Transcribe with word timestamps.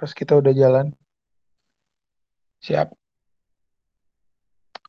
Terus 0.00 0.16
kita 0.16 0.40
udah 0.40 0.52
jalan. 0.56 0.96
Siap. 2.64 2.88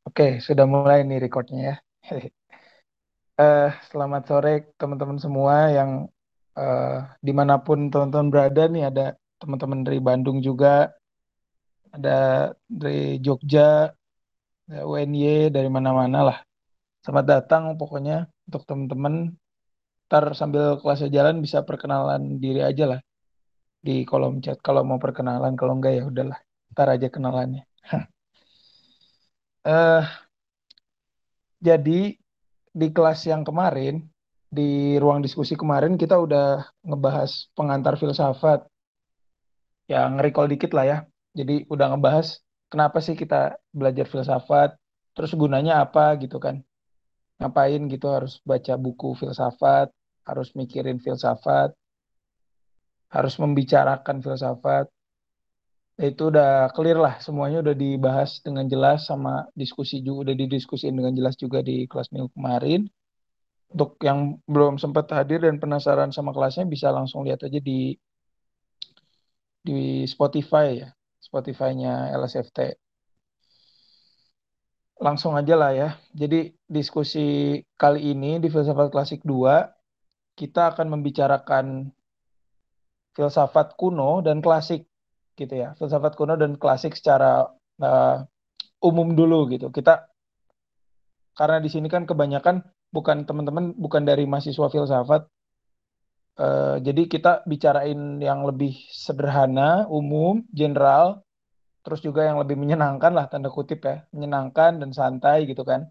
Oke, 0.07 0.39
sudah 0.39 0.63
mulai 0.63 1.03
nih 1.03 1.19
recordnya 1.19 1.59
ya. 1.59 1.75
uh, 3.35 3.75
selamat 3.91 4.23
sore 4.23 4.71
teman-teman 4.79 5.19
semua 5.19 5.67
yang 5.67 6.07
uh, 6.55 7.11
di 7.19 7.35
mana 7.35 7.59
pun 7.59 7.91
teman-teman 7.91 8.31
berada 8.31 8.71
nih 8.71 8.87
ada 8.87 9.05
teman-teman 9.35 9.83
dari 9.83 9.99
Bandung 9.99 10.39
juga, 10.39 10.95
ada 11.91 12.55
dari 12.71 13.19
Jogja, 13.19 13.91
ada 14.71 14.79
UNY 14.87 15.51
dari 15.51 15.67
mana-mana 15.67 16.19
lah. 16.23 16.39
Selamat 17.03 17.25
datang 17.27 17.75
pokoknya 17.75 18.31
untuk 18.47 18.63
teman-teman. 18.63 19.35
Ntar 20.07 20.39
sambil 20.39 20.79
kelasnya 20.79 21.11
jalan 21.11 21.43
bisa 21.43 21.67
perkenalan 21.67 22.39
diri 22.39 22.63
aja 22.63 22.95
lah 22.95 22.99
di 23.81 24.05
kolom 24.05 24.37
chat 24.45 24.61
kalau 24.61 24.85
mau 24.85 25.01
perkenalan 25.01 25.57
kalau 25.57 25.73
enggak 25.77 25.97
ya 25.97 26.03
udahlah 26.05 26.39
ntar 26.71 26.87
aja 26.93 27.09
kenalannya. 27.09 27.65
Uh, 29.65 30.05
jadi 31.67 32.15
di 32.71 32.87
kelas 32.95 33.27
yang 33.27 33.43
kemarin 33.43 34.07
di 34.51 34.95
ruang 35.01 35.19
diskusi 35.25 35.57
kemarin 35.57 35.97
kita 35.97 36.15
udah 36.15 36.63
ngebahas 36.85 37.49
pengantar 37.57 37.97
filsafat. 37.97 38.69
Yang 39.89 40.11
recall 40.23 40.47
dikit 40.47 40.71
lah 40.71 40.85
ya. 40.87 40.97
Jadi 41.35 41.67
udah 41.67 41.91
ngebahas 41.91 42.39
kenapa 42.71 43.03
sih 43.03 43.17
kita 43.17 43.59
belajar 43.75 44.07
filsafat 44.07 44.77
terus 45.17 45.33
gunanya 45.35 45.83
apa 45.83 46.15
gitu 46.21 46.39
kan. 46.39 46.63
Ngapain 47.41 47.81
gitu 47.89 48.07
harus 48.07 48.39
baca 48.45 48.77
buku 48.77 49.17
filsafat 49.17 49.89
harus 50.21 50.53
mikirin 50.53 51.01
filsafat 51.01 51.73
harus 53.11 53.35
membicarakan 53.35 54.23
filsafat 54.23 54.87
itu 56.01 56.33
udah 56.33 56.71
clear 56.73 56.97
lah 56.97 57.19
semuanya 57.21 57.61
udah 57.61 57.75
dibahas 57.77 58.41
dengan 58.41 58.65
jelas 58.65 59.05
sama 59.05 59.45
diskusi 59.53 60.01
juga 60.01 60.31
udah 60.31 60.35
didiskusin 60.39 60.97
dengan 60.97 61.13
jelas 61.13 61.35
juga 61.37 61.61
di 61.61 61.85
kelas 61.85 62.09
minggu 62.09 62.31
kemarin. 62.33 62.89
Untuk 63.71 63.95
yang 64.03 64.41
belum 64.49 64.81
sempat 64.81 65.07
hadir 65.15 65.45
dan 65.47 65.55
penasaran 65.61 66.11
sama 66.11 66.35
kelasnya 66.35 66.67
bisa 66.67 66.91
langsung 66.91 67.23
lihat 67.23 67.39
aja 67.45 67.59
di 67.61 67.95
di 69.61 70.03
Spotify 70.09 70.81
ya 70.81 70.89
Spotify-nya 71.21 72.11
LSFT 72.17 72.81
langsung 75.01 75.33
aja 75.33 75.55
lah 75.57 75.71
ya. 75.73 75.89
Jadi 76.13 76.53
diskusi 76.69 77.57
kali 77.77 78.13
ini 78.13 78.37
di 78.37 78.47
filsafat 78.53 78.93
klasik 78.93 79.21
2 79.25 79.69
kita 80.37 80.73
akan 80.73 80.87
membicarakan 80.97 81.93
filsafat 83.15 83.75
kuno 83.75 84.23
dan 84.23 84.39
klasik 84.39 84.87
gitu 85.35 85.53
ya. 85.55 85.75
Filsafat 85.75 86.15
kuno 86.15 86.35
dan 86.39 86.55
klasik 86.55 86.95
secara 86.95 87.47
uh, 87.81 88.17
umum 88.83 89.13
dulu 89.13 89.47
gitu. 89.51 89.69
Kita 89.69 90.07
karena 91.35 91.57
di 91.63 91.69
sini 91.71 91.87
kan 91.87 92.03
kebanyakan 92.03 92.63
bukan 92.91 93.23
teman-teman 93.23 93.71
bukan 93.79 94.03
dari 94.03 94.27
mahasiswa 94.27 94.67
filsafat 94.67 95.31
uh, 96.43 96.75
jadi 96.83 97.07
kita 97.07 97.47
bicarain 97.47 98.19
yang 98.19 98.43
lebih 98.43 98.75
sederhana 98.91 99.87
umum 99.87 100.43
general 100.51 101.23
terus 101.81 102.03
juga 102.03 102.27
yang 102.27 102.37
lebih 102.37 102.59
menyenangkan 102.59 103.11
lah 103.15 103.25
tanda 103.31 103.49
kutip 103.49 103.81
ya. 103.83 104.05
Menyenangkan 104.13 104.79
dan 104.79 104.91
santai 104.93 105.49
gitu 105.49 105.65
kan. 105.65 105.89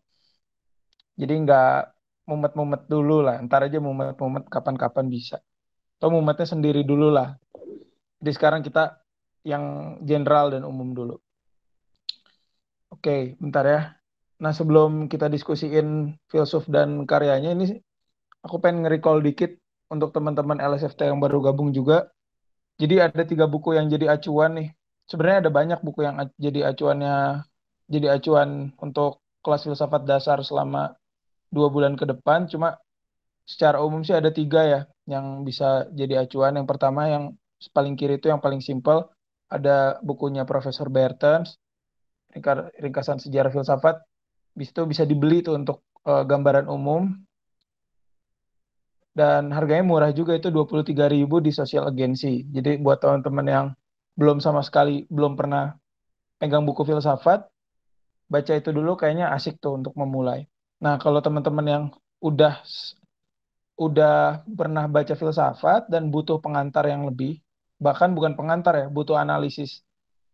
Jadi 1.19 1.35
nggak 1.45 1.93
mumet-mumet 2.31 2.87
dulu 2.87 3.27
lah. 3.27 3.43
Ntar 3.43 3.67
aja 3.67 3.83
mumet-mumet 3.83 4.47
kapan-kapan 4.47 5.11
bisa 5.11 5.43
atau 6.01 6.09
mumetnya 6.09 6.49
sendiri 6.49 6.81
dulu 6.81 7.13
lah. 7.13 7.37
Jadi 8.25 8.33
sekarang 8.33 8.65
kita 8.65 9.05
yang 9.45 9.97
general 10.01 10.49
dan 10.57 10.65
umum 10.65 10.97
dulu. 10.97 11.21
Oke, 12.89 13.37
bentar 13.37 13.69
ya. 13.69 13.81
Nah 14.41 14.57
sebelum 14.57 15.13
kita 15.13 15.29
diskusiin 15.29 16.17
filsuf 16.33 16.65
dan 16.73 17.05
karyanya 17.05 17.53
ini, 17.53 17.77
aku 18.41 18.57
pengen 18.65 18.89
nge-recall 18.89 19.21
dikit 19.21 19.53
untuk 19.93 20.17
teman-teman 20.17 20.57
LSFT 20.57 21.05
yang 21.05 21.21
baru 21.21 21.45
gabung 21.45 21.69
juga. 21.77 22.09
Jadi 22.81 22.97
ada 22.97 23.21
tiga 23.29 23.45
buku 23.45 23.77
yang 23.77 23.93
jadi 23.93 24.17
acuan 24.17 24.57
nih. 24.57 24.69
Sebenarnya 25.05 25.45
ada 25.45 25.53
banyak 25.53 25.81
buku 25.85 26.01
yang 26.01 26.17
jadi 26.41 26.73
acuannya, 26.73 27.45
jadi 27.93 28.17
acuan 28.17 28.73
untuk 28.81 29.21
kelas 29.45 29.69
filsafat 29.69 30.09
dasar 30.09 30.41
selama 30.41 30.97
dua 31.53 31.69
bulan 31.69 31.93
ke 31.93 32.09
depan. 32.09 32.49
Cuma 32.49 32.81
secara 33.45 33.85
umum 33.85 34.01
sih 34.01 34.17
ada 34.17 34.33
tiga 34.33 34.65
ya 34.65 34.81
yang 35.11 35.43
bisa 35.43 35.91
jadi 35.91 36.23
acuan. 36.23 36.55
Yang 36.57 36.69
pertama 36.71 37.11
yang 37.11 37.25
paling 37.75 37.99
kiri 37.99 38.17
itu 38.23 38.31
yang 38.31 38.41
paling 38.41 38.63
simpel 38.63 39.11
ada 39.51 39.99
bukunya 40.01 40.47
Profesor 40.47 40.87
Bertens 40.87 41.59
ringkasan 42.79 43.19
sejarah 43.19 43.51
filsafat. 43.51 43.99
Bis 44.55 44.71
itu 44.71 44.87
bisa 44.87 45.03
dibeli 45.03 45.43
tuh 45.43 45.59
untuk 45.59 45.83
uh, 46.07 46.23
gambaran 46.23 46.71
umum 46.71 47.11
dan 49.11 49.51
harganya 49.51 49.83
murah 49.83 50.11
juga 50.15 50.39
itu 50.39 50.49
23.000 50.55 50.95
di 51.43 51.51
sosial 51.51 51.91
agensi. 51.91 52.47
Jadi 52.47 52.79
buat 52.79 53.03
teman-teman 53.03 53.47
yang 53.47 53.67
belum 54.15 54.39
sama 54.39 54.63
sekali 54.63 55.07
belum 55.11 55.35
pernah 55.35 55.75
pegang 56.39 56.63
buku 56.65 56.87
filsafat, 56.87 57.47
baca 58.31 58.53
itu 58.55 58.71
dulu 58.71 58.95
kayaknya 58.95 59.35
asik 59.35 59.59
tuh 59.59 59.77
untuk 59.77 59.93
memulai. 59.99 60.47
Nah, 60.81 60.97
kalau 60.97 61.21
teman-teman 61.21 61.67
yang 61.67 61.85
udah 62.23 62.63
udah 63.81 64.45
pernah 64.45 64.85
baca 64.85 65.17
filsafat 65.17 65.89
dan 65.89 66.13
butuh 66.13 66.37
pengantar 66.37 66.85
yang 66.85 67.09
lebih, 67.09 67.41
bahkan 67.81 68.13
bukan 68.13 68.37
pengantar 68.37 68.77
ya, 68.77 68.87
butuh 68.93 69.17
analisis 69.17 69.81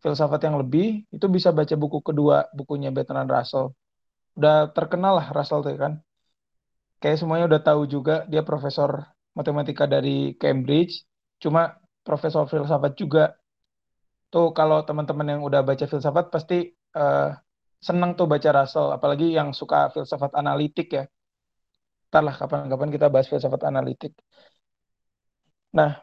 filsafat 0.03 0.51
yang 0.51 0.59
lebih, 0.59 1.07
itu 1.15 1.27
bisa 1.31 1.55
baca 1.55 1.75
buku 1.79 2.03
kedua, 2.03 2.51
bukunya 2.51 2.91
Bertrand 2.91 3.31
Russell. 3.31 3.71
Udah 4.35 4.75
terkenal 4.75 5.23
lah 5.23 5.31
Russell 5.31 5.63
tuh 5.63 5.79
kan. 5.79 6.03
Kayak 6.99 7.23
semuanya 7.23 7.47
udah 7.47 7.63
tahu 7.63 7.87
juga 7.87 8.27
dia 8.27 8.43
profesor 8.43 9.07
matematika 9.39 9.87
dari 9.87 10.35
Cambridge, 10.35 11.07
cuma 11.39 11.79
profesor 12.03 12.51
filsafat 12.51 12.99
juga. 12.99 13.39
Tuh 14.27 14.51
kalau 14.51 14.83
teman-teman 14.83 15.39
yang 15.39 15.43
udah 15.47 15.63
baca 15.63 15.87
filsafat 15.87 16.35
pasti 16.35 16.75
uh, 16.99 17.31
seneng 17.79 18.19
tuh 18.19 18.27
baca 18.27 18.51
Russell, 18.51 18.91
apalagi 18.91 19.31
yang 19.39 19.55
suka 19.55 19.87
filsafat 19.95 20.35
analitik 20.35 20.91
ya 20.91 21.07
ntar 22.17 22.25
lah 22.25 22.33
kapan-kapan 22.33 22.89
kita 22.89 23.13
bahas 23.13 23.29
filsafat 23.29 23.69
analitik. 23.69 24.17
Nah, 25.77 26.01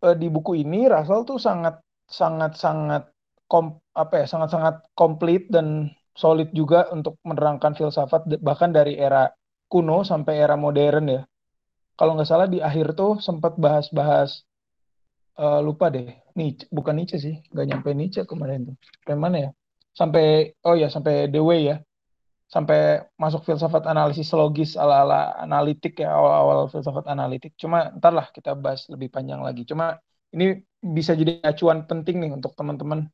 eh, 0.00 0.16
di 0.16 0.32
buku 0.32 0.56
ini 0.56 0.88
Russell 0.88 1.28
tuh 1.28 1.36
sangat 1.36 1.84
sangat 2.08 2.56
sangat 2.56 3.12
kom, 3.44 3.76
apa 3.92 4.24
ya 4.24 4.26
sangat 4.32 4.56
sangat 4.56 4.74
komplit 4.96 5.52
dan 5.52 5.92
solid 6.16 6.48
juga 6.56 6.88
untuk 6.96 7.20
menerangkan 7.28 7.76
filsafat 7.76 8.40
bahkan 8.40 8.72
dari 8.72 8.96
era 8.96 9.28
kuno 9.68 10.00
sampai 10.00 10.40
era 10.40 10.56
modern 10.56 11.04
ya. 11.12 11.22
Kalau 12.00 12.16
nggak 12.16 12.28
salah 12.32 12.48
di 12.48 12.64
akhir 12.64 12.96
tuh 12.96 13.20
sempat 13.20 13.60
bahas-bahas 13.60 14.48
uh, 15.36 15.60
lupa 15.60 15.92
deh. 15.92 16.08
Nietzsche, 16.40 16.64
bukan 16.72 16.96
Nietzsche 16.96 17.20
sih, 17.20 17.36
nggak 17.52 17.66
nyampe 17.68 17.92
Nietzsche 17.92 18.24
kemarin 18.24 18.72
tuh. 18.72 18.76
Sampai 19.04 19.16
mana 19.20 19.36
ya? 19.44 19.50
Sampai 19.92 20.56
oh 20.64 20.72
ya 20.72 20.88
sampai 20.88 21.28
The 21.28 21.40
Way 21.44 21.60
ya 21.68 21.76
sampai 22.46 23.02
masuk 23.18 23.42
filsafat 23.42 23.90
analisis 23.90 24.30
logis 24.30 24.78
ala-ala 24.78 25.34
analitik 25.42 25.98
ya 25.98 26.14
awal-awal 26.14 26.70
filsafat 26.70 27.06
analitik. 27.10 27.58
Cuma 27.58 27.90
ntar 27.98 28.14
lah 28.14 28.30
kita 28.30 28.54
bahas 28.54 28.86
lebih 28.86 29.10
panjang 29.10 29.42
lagi. 29.42 29.66
Cuma 29.66 29.98
ini 30.30 30.62
bisa 30.78 31.18
jadi 31.18 31.42
acuan 31.42 31.86
penting 31.90 32.22
nih 32.22 32.30
untuk 32.30 32.54
teman-teman 32.54 33.10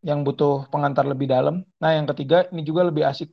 yang 0.00 0.24
butuh 0.24 0.64
pengantar 0.72 1.04
lebih 1.04 1.28
dalam. 1.28 1.60
Nah 1.80 1.92
yang 1.92 2.08
ketiga 2.08 2.48
ini 2.48 2.64
juga 2.64 2.88
lebih 2.88 3.04
asik 3.04 3.28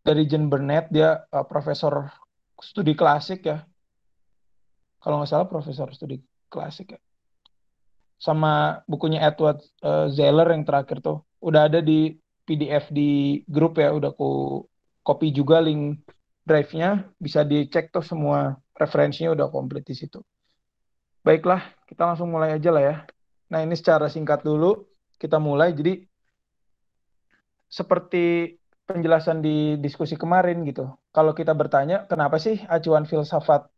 dari 0.00 0.24
John 0.24 0.48
Burnett 0.48 0.88
dia 0.88 1.20
uh, 1.28 1.44
profesor 1.44 2.08
studi 2.60 2.96
klasik 2.96 3.44
ya. 3.44 3.60
Kalau 5.04 5.20
nggak 5.20 5.28
salah 5.28 5.48
profesor 5.48 5.92
studi 5.92 6.16
klasik 6.48 6.96
ya. 6.96 7.00
Sama 8.16 8.80
bukunya 8.88 9.20
Edward 9.20 9.60
uh, 9.84 10.08
Zeller 10.08 10.48
yang 10.48 10.64
terakhir 10.64 11.04
tuh 11.04 11.20
udah 11.44 11.68
ada 11.68 11.84
di 11.84 12.16
PDF 12.44 12.92
di 12.92 13.40
grup 13.48 13.80
ya 13.80 13.90
udah 13.92 14.12
aku 14.12 14.64
copy 15.04 15.32
juga 15.32 15.60
link 15.64 16.04
drive-nya 16.44 17.08
bisa 17.16 17.40
dicek 17.44 17.88
tuh 17.88 18.04
semua 18.04 18.60
referensinya 18.76 19.32
udah 19.32 19.48
komplit 19.48 19.84
di 19.84 19.96
situ. 19.96 20.20
Baiklah, 21.24 21.64
kita 21.88 22.04
langsung 22.04 22.28
mulai 22.28 22.52
aja 22.52 22.68
lah 22.68 22.82
ya. 22.84 22.96
Nah, 23.48 23.64
ini 23.64 23.72
secara 23.80 24.12
singkat 24.12 24.44
dulu 24.44 24.84
kita 25.16 25.40
mulai. 25.40 25.72
Jadi 25.72 26.04
seperti 27.64 28.54
penjelasan 28.84 29.40
di 29.40 29.80
diskusi 29.80 30.20
kemarin 30.20 30.60
gitu. 30.68 30.92
Kalau 31.16 31.32
kita 31.32 31.56
bertanya, 31.56 32.04
kenapa 32.04 32.36
sih 32.36 32.60
acuan 32.68 33.08
filsafat 33.08 33.72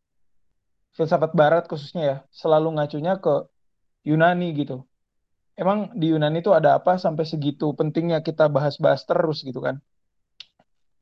filsafat 0.96 1.36
barat 1.36 1.68
khususnya 1.68 2.02
ya 2.02 2.16
selalu 2.32 2.80
ngacunya 2.80 3.20
ke 3.20 3.46
Yunani 4.08 4.56
gitu 4.56 4.88
emang 5.56 5.96
di 5.96 6.12
Yunani 6.12 6.44
itu 6.44 6.52
ada 6.52 6.76
apa 6.78 7.00
sampai 7.00 7.24
segitu 7.24 7.72
pentingnya 7.72 8.20
kita 8.20 8.46
bahas-bahas 8.52 9.02
terus 9.08 9.42
gitu 9.42 9.58
kan? 9.64 9.80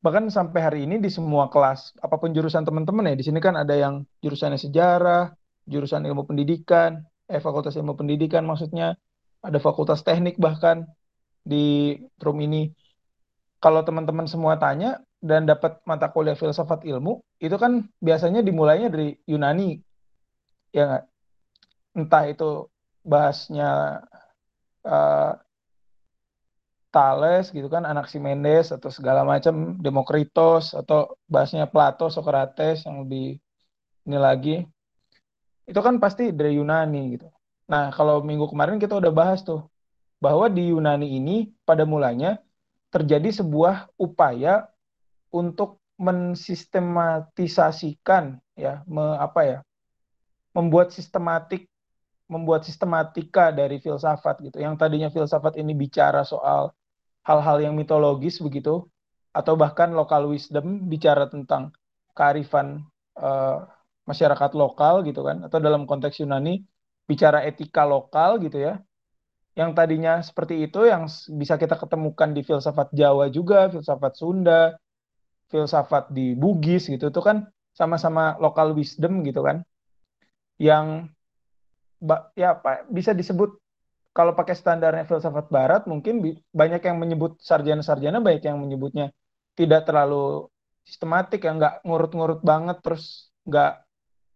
Bahkan 0.01 0.31
sampai 0.31 0.59
hari 0.63 0.79
ini 0.87 0.97
di 1.01 1.11
semua 1.11 1.51
kelas 1.51 1.93
apa 1.99 2.15
pun 2.17 2.31
jurusan 2.31 2.63
teman-teman 2.63 3.11
ya 3.11 3.15
di 3.19 3.25
sini 3.27 3.39
kan 3.43 3.59
ada 3.59 3.75
yang 3.75 4.07
jurusannya 4.23 4.57
sejarah 4.57 5.33
jurusan 5.65 6.05
ilmu 6.05 6.29
pendidikan 6.29 7.01
eh 7.25 7.41
fakultas 7.41 7.73
ilmu 7.73 7.97
pendidikan 7.97 8.45
maksudnya 8.45 8.93
ada 9.41 9.57
fakultas 9.57 10.01
teknik 10.05 10.37
bahkan 10.41 10.85
di 11.45 11.97
room 12.21 12.41
ini. 12.41 12.73
Kalau 13.61 13.81
teman-teman 13.81 14.29
semua 14.29 14.61
tanya 14.61 15.01
dan 15.25 15.49
dapat 15.49 15.81
mata 15.89 16.13
kuliah 16.13 16.37
filsafat 16.37 16.85
ilmu 16.85 17.17
itu 17.41 17.57
kan 17.57 17.89
biasanya 17.97 18.45
dimulainya 18.45 18.93
dari 18.93 19.17
Yunani 19.25 19.81
ya 20.69 21.01
entah 21.97 22.23
itu 22.29 22.69
bahasnya 23.01 24.01
uh, 24.85 25.33
Thales 26.95 27.51
gitu 27.51 27.67
kan 27.67 27.83
Anaximenes 27.83 28.71
atau 28.71 28.87
segala 28.87 29.27
macam 29.27 29.75
Demokritos 29.83 30.71
atau 30.71 31.19
bahasnya 31.27 31.67
Plato 31.67 32.07
Socrates 32.07 32.87
yang 32.87 33.03
lebih 33.03 33.35
ini 34.07 34.15
lagi. 34.15 34.63
Itu 35.67 35.83
kan 35.83 35.99
pasti 35.99 36.31
dari 36.31 36.55
Yunani 36.55 37.19
gitu. 37.19 37.27
Nah 37.67 37.91
kalau 37.91 38.23
minggu 38.23 38.47
kemarin 38.47 38.79
kita 38.79 38.95
udah 38.95 39.11
bahas 39.11 39.43
tuh 39.43 39.67
bahwa 40.23 40.47
di 40.47 40.71
Yunani 40.71 41.19
ini 41.19 41.51
pada 41.67 41.83
mulanya 41.83 42.39
terjadi 42.95 43.43
sebuah 43.43 43.91
upaya 43.99 44.71
untuk 45.35 45.83
mensistematisasikan 45.99 48.39
ya 48.55 48.87
me, 48.87 49.19
apa 49.19 49.41
ya 49.43 49.59
membuat 50.55 50.95
sistematik 50.95 51.67
membuat 52.25 52.65
sistematika 52.65 53.53
dari 53.53 53.77
filsafat 53.77 54.41
gitu. 54.41 54.57
Yang 54.61 54.75
tadinya 54.81 55.09
filsafat 55.13 55.61
ini 55.61 55.77
bicara 55.77 56.25
soal 56.25 56.73
hal-hal 57.25 57.57
yang 57.61 57.73
mitologis 57.77 58.41
begitu 58.41 58.85
atau 59.35 59.53
bahkan 59.59 59.91
lokal 59.91 60.29
wisdom 60.31 60.87
bicara 60.87 61.27
tentang 61.27 61.75
kearifan 62.15 62.87
uh, 63.19 63.67
masyarakat 64.07 64.51
lokal 64.55 65.01
gitu 65.03 65.25
kan 65.25 65.43
atau 65.43 65.57
dalam 65.59 65.89
konteks 65.89 66.21
Yunani 66.21 66.63
bicara 67.09 67.45
etika 67.45 67.85
lokal 67.85 68.41
gitu 68.41 68.61
ya. 68.61 68.81
Yang 69.55 69.71
tadinya 69.71 70.19
seperti 70.19 70.67
itu 70.67 70.83
yang 70.83 71.07
bisa 71.39 71.55
kita 71.55 71.79
ketemukan 71.79 72.35
di 72.35 72.43
filsafat 72.43 72.91
Jawa 72.91 73.31
juga 73.31 73.71
filsafat 73.71 74.13
Sunda 74.19 74.75
filsafat 75.47 76.11
di 76.11 76.33
Bugis 76.35 76.89
gitu. 76.89 77.07
Itu 77.07 77.21
kan 77.23 77.47
sama-sama 77.71 78.35
lokal 78.41 78.75
wisdom 78.75 79.23
gitu 79.23 79.45
kan. 79.45 79.63
Yang 80.59 81.14
ya 82.35 82.59
bisa 82.91 83.15
disebut 83.15 83.57
kalau 84.15 84.31
pakai 84.31 84.55
standarnya 84.55 85.03
filsafat 85.03 85.51
barat 85.51 85.83
mungkin 85.91 86.23
banyak 86.55 86.81
yang 86.83 86.97
menyebut 86.99 87.35
sarjana-sarjana 87.43 88.23
baik 88.23 88.47
yang 88.47 88.59
menyebutnya 88.59 89.11
tidak 89.59 89.87
terlalu 89.87 90.47
sistematik 90.87 91.43
ya 91.43 91.51
nggak 91.51 91.73
ngurut-ngurut 91.83 92.39
banget 92.45 92.79
terus 92.79 93.33
nggak 93.43 93.83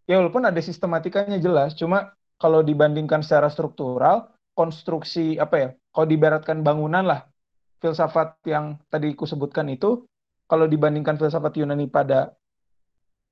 ya 0.09 0.19
walaupun 0.19 0.44
ada 0.50 0.59
sistematikanya 0.59 1.38
jelas 1.38 1.77
cuma 1.77 2.11
kalau 2.41 2.65
dibandingkan 2.65 3.21
secara 3.21 3.47
struktural 3.47 4.31
konstruksi 4.57 5.38
apa 5.38 5.56
ya 5.56 5.69
kalau 5.94 6.07
dibaratkan 6.09 6.65
bangunan 6.65 7.06
lah 7.06 7.29
filsafat 7.79 8.35
yang 8.44 8.75
tadi 8.91 9.15
ku 9.15 9.23
sebutkan 9.23 9.69
itu 9.71 10.03
kalau 10.50 10.65
dibandingkan 10.65 11.15
filsafat 11.15 11.61
Yunani 11.61 11.88
pada 11.88 12.33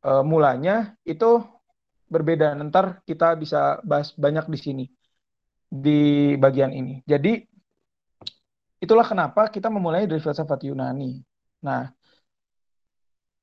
uh, 0.06 0.24
mulanya 0.24 0.94
itu 1.04 1.42
berbeda. 2.08 2.56
Ntar 2.58 3.04
kita 3.04 3.36
bisa 3.36 3.80
bahas 3.84 4.12
banyak 4.16 4.46
di 4.50 4.58
sini 4.60 4.86
di 5.68 6.34
bagian 6.40 6.72
ini. 6.72 7.04
Jadi 7.04 7.44
itulah 8.80 9.04
kenapa 9.04 9.52
kita 9.52 9.68
memulai 9.68 10.08
dari 10.08 10.24
filsafat 10.24 10.64
Yunani. 10.64 11.20
Nah, 11.64 11.92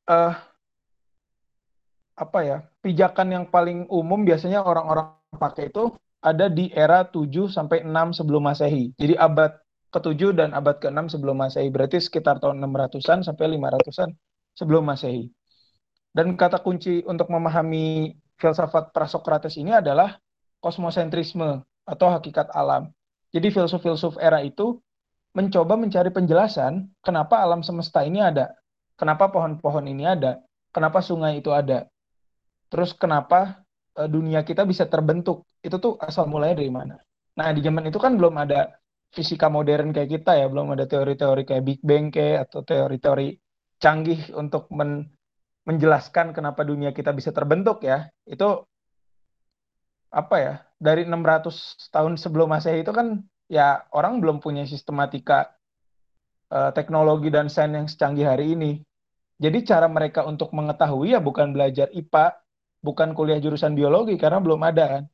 uh, 0.09 0.35
apa 2.15 2.39
ya? 2.45 2.59
Pijakan 2.81 3.29
yang 3.33 3.45
paling 3.49 3.85
umum 3.91 4.25
biasanya 4.25 4.65
orang-orang 4.65 5.13
pakai 5.37 5.69
itu 5.69 5.93
ada 6.25 6.49
di 6.49 6.73
era 6.73 7.05
7 7.05 7.53
sampai 7.53 7.85
6 7.85 8.17
sebelum 8.17 8.43
Masehi. 8.49 8.97
Jadi 8.97 9.15
abad 9.21 9.61
ke-7 9.93 10.33
dan 10.33 10.57
abad 10.57 10.81
ke-6 10.81 11.19
sebelum 11.19 11.37
Masehi. 11.37 11.69
Berarti 11.69 12.01
sekitar 12.01 12.41
tahun 12.41 12.65
600-an 12.65 13.29
sampai 13.29 13.61
500-an 13.61 14.11
sebelum 14.57 14.83
Masehi. 14.89 15.29
Dan 16.15 16.39
kata 16.39 16.63
kunci 16.63 17.03
untuk 17.05 17.29
memahami 17.29 18.15
filsafat 18.39 18.91
prasokrates 18.91 19.57
ini 19.59 19.75
adalah 19.75 20.19
kosmosentrisme 20.59 21.63
atau 21.85 22.07
hakikat 22.09 22.51
alam. 22.57 22.91
Jadi 23.35 23.51
filsuf-filsuf 23.51 24.17
era 24.23 24.41
itu 24.41 24.79
mencoba 25.35 25.75
mencari 25.75 26.15
penjelasan 26.15 26.87
kenapa 27.03 27.43
alam 27.43 27.61
semesta 27.67 28.07
ini 28.07 28.23
ada, 28.23 28.55
kenapa 28.95 29.29
pohon-pohon 29.29 29.91
ini 29.91 30.07
ada, 30.07 30.39
kenapa 30.71 31.03
sungai 31.03 31.43
itu 31.43 31.51
ada, 31.51 31.91
terus 32.71 32.95
kenapa 32.95 33.67
uh, 33.99 34.07
dunia 34.07 34.47
kita 34.47 34.63
bisa 34.63 34.87
terbentuk. 34.87 35.43
Itu 35.59 35.83
tuh 35.83 35.99
asal 35.99 36.31
mulanya 36.31 36.63
dari 36.63 36.71
mana. 36.71 36.97
Nah 37.35 37.51
di 37.51 37.61
zaman 37.67 37.91
itu 37.91 37.99
kan 37.99 38.15
belum 38.15 38.39
ada 38.39 38.79
fisika 39.11 39.51
modern 39.51 39.91
kayak 39.91 40.23
kita 40.23 40.39
ya, 40.39 40.47
belum 40.47 40.79
ada 40.79 40.87
teori-teori 40.87 41.43
kayak 41.43 41.65
Big 41.67 41.81
Bang 41.83 42.15
kayak 42.15 42.51
atau 42.51 42.63
teori-teori 42.63 43.35
canggih 43.83 44.31
untuk 44.39 44.71
men 44.71 45.11
menjelaskan 45.65 46.37
kenapa 46.37 46.63
dunia 46.63 46.93
kita 46.93 47.11
bisa 47.13 47.33
terbentuk 47.33 47.85
ya. 47.85 48.09
Itu 48.29 48.69
apa 50.13 50.37
ya? 50.41 50.55
Dari 50.77 51.09
600 51.09 51.91
tahun 51.91 52.21
sebelum 52.21 52.53
Masehi 52.53 52.85
itu 52.85 52.93
kan 52.93 53.25
ya 53.49 53.85
orang 53.93 54.21
belum 54.21 54.41
punya 54.45 54.69
sistematika 54.69 55.57
uh, 56.53 56.71
teknologi 56.77 57.33
dan 57.33 57.49
sains 57.49 57.75
yang 57.75 57.89
secanggih 57.89 58.29
hari 58.29 58.53
ini. 58.53 58.85
Jadi 59.41 59.67
cara 59.67 59.91
mereka 59.91 60.23
untuk 60.29 60.55
mengetahui 60.55 61.17
ya 61.17 61.21
bukan 61.21 61.51
belajar 61.51 61.91
IPA, 61.91 62.39
bukan 62.85 63.17
kuliah 63.17 63.41
jurusan 63.43 63.75
biologi 63.75 64.15
karena 64.15 64.39
belum 64.39 64.61
ada 64.63 64.85
kan. 65.01 65.05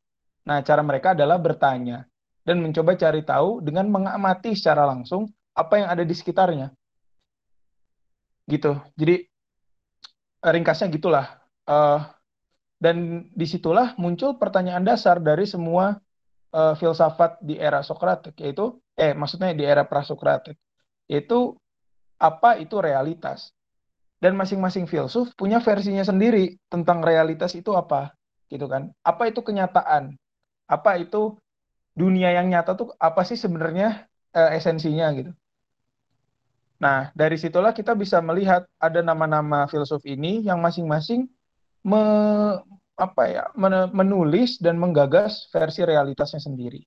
Nah, 0.41 0.59
cara 0.61 0.81
mereka 0.85 1.13
adalah 1.17 1.37
bertanya 1.41 2.05
dan 2.45 2.61
mencoba 2.61 2.97
cari 2.97 3.21
tahu 3.21 3.61
dengan 3.61 3.89
mengamati 3.89 4.53
secara 4.57 4.85
langsung 4.89 5.29
apa 5.53 5.73
yang 5.79 5.87
ada 5.89 6.03
di 6.05 6.13
sekitarnya. 6.13 6.73
Gitu. 8.49 8.77
Jadi 8.97 9.30
ringkasnya 10.41 10.89
gitulah. 10.89 11.39
Uh, 11.69 12.01
dan 12.81 13.29
di 13.37 13.45
situlah 13.45 13.93
muncul 14.01 14.41
pertanyaan 14.41 14.81
dasar 14.81 15.21
dari 15.21 15.45
semua 15.45 16.01
uh, 16.49 16.73
filsafat 16.73 17.37
di 17.45 17.61
era 17.61 17.85
Sokratik, 17.85 18.33
yaitu, 18.41 18.81
eh 18.97 19.13
maksudnya 19.13 19.53
di 19.53 19.61
era 19.61 19.85
prasokratik, 19.85 20.57
yaitu 21.05 21.53
apa 22.17 22.57
itu 22.57 22.81
realitas. 22.81 23.53
Dan 24.21 24.37
masing-masing 24.37 24.85
filsuf 24.85 25.33
punya 25.33 25.57
versinya 25.57 26.05
sendiri 26.05 26.57
tentang 26.69 27.01
realitas 27.01 27.57
itu 27.57 27.73
apa, 27.73 28.13
gitu 28.53 28.69
kan? 28.69 28.93
Apa 29.01 29.33
itu 29.33 29.41
kenyataan? 29.41 30.13
Apa 30.69 31.01
itu 31.01 31.41
dunia 31.97 32.29
yang 32.29 32.45
nyata 32.49 32.77
tuh 32.77 32.93
apa 33.01 33.25
sih 33.25 33.33
sebenarnya 33.33 34.05
uh, 34.37 34.53
esensinya 34.53 35.09
gitu? 35.17 35.33
Nah, 36.81 37.13
dari 37.13 37.37
situlah 37.37 37.77
kita 37.77 37.93
bisa 37.93 38.17
melihat 38.25 38.65
ada 38.81 39.05
nama-nama 39.05 39.69
filsuf 39.69 40.01
ini 40.09 40.41
yang 40.41 40.57
masing-masing 40.57 41.29
me, 41.85 42.01
ya, 43.29 43.53
menulis 43.93 44.57
dan 44.57 44.81
menggagas 44.81 45.45
versi 45.53 45.85
realitasnya 45.85 46.41
sendiri. 46.41 46.81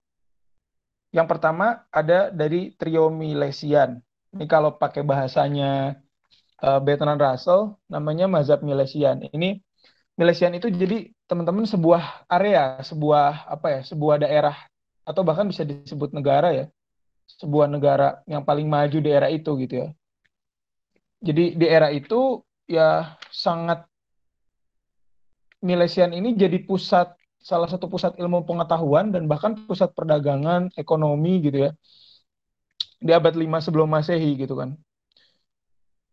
Yang 1.14 1.26
pertama 1.30 1.86
ada 1.94 2.34
dari 2.34 2.74
trio 2.74 3.06
Milesian. 3.06 4.02
Ini 4.34 4.50
kalau 4.50 4.74
pakai 4.74 5.06
bahasanya 5.06 5.94
uh, 6.58 6.82
Bertrand 6.82 7.22
Russell, 7.22 7.78
namanya 7.86 8.26
mazhab 8.26 8.66
Milesian. 8.66 9.22
Ini 9.30 9.62
Milesian 10.18 10.58
itu 10.58 10.74
jadi 10.74 11.06
teman-teman 11.30 11.70
sebuah 11.70 12.26
area, 12.26 12.82
sebuah 12.82 13.46
apa 13.46 13.78
ya, 13.78 13.80
sebuah 13.86 14.26
daerah 14.26 14.58
atau 15.06 15.22
bahkan 15.22 15.46
bisa 15.46 15.62
disebut 15.62 16.10
negara 16.10 16.50
ya 16.50 16.66
sebuah 17.44 17.68
negara 17.68 18.24
yang 18.24 18.40
paling 18.40 18.64
maju 18.64 18.98
di 19.04 19.10
era 19.12 19.28
itu 19.28 19.52
gitu 19.60 19.84
ya. 19.84 19.88
Jadi 21.20 21.60
di 21.60 21.66
era 21.68 21.92
itu 21.92 22.40
ya 22.64 23.20
sangat 23.28 23.84
Milesian 25.64 26.12
ini 26.12 26.36
jadi 26.36 26.60
pusat 26.60 27.16
salah 27.40 27.68
satu 27.68 27.88
pusat 27.88 28.16
ilmu 28.20 28.44
pengetahuan 28.44 29.12
dan 29.12 29.28
bahkan 29.28 29.56
pusat 29.68 29.92
perdagangan, 29.92 30.72
ekonomi 30.76 31.40
gitu 31.44 31.68
ya. 31.68 31.70
Di 33.00 33.12
abad 33.12 33.36
5 33.36 33.64
sebelum 33.64 33.88
Masehi 33.88 34.36
gitu 34.36 34.56
kan. 34.56 34.76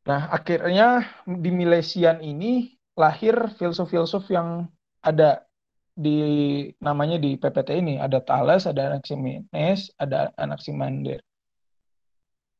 Nah, 0.07 0.31
akhirnya 0.31 1.03
di 1.27 1.51
Milesian 1.51 2.23
ini 2.23 2.75
lahir 2.95 3.51
filsuf-filsuf 3.55 4.27
yang 4.31 4.71
ada 5.03 5.43
di 6.01 6.17
namanya 6.81 7.21
di 7.21 7.37
PPT 7.37 7.77
ini 7.77 7.93
ada 8.01 8.17
Thales, 8.25 8.65
ada 8.65 8.89
Anaximenes, 8.89 9.93
ada 10.01 10.33
Anaximander. 10.33 11.21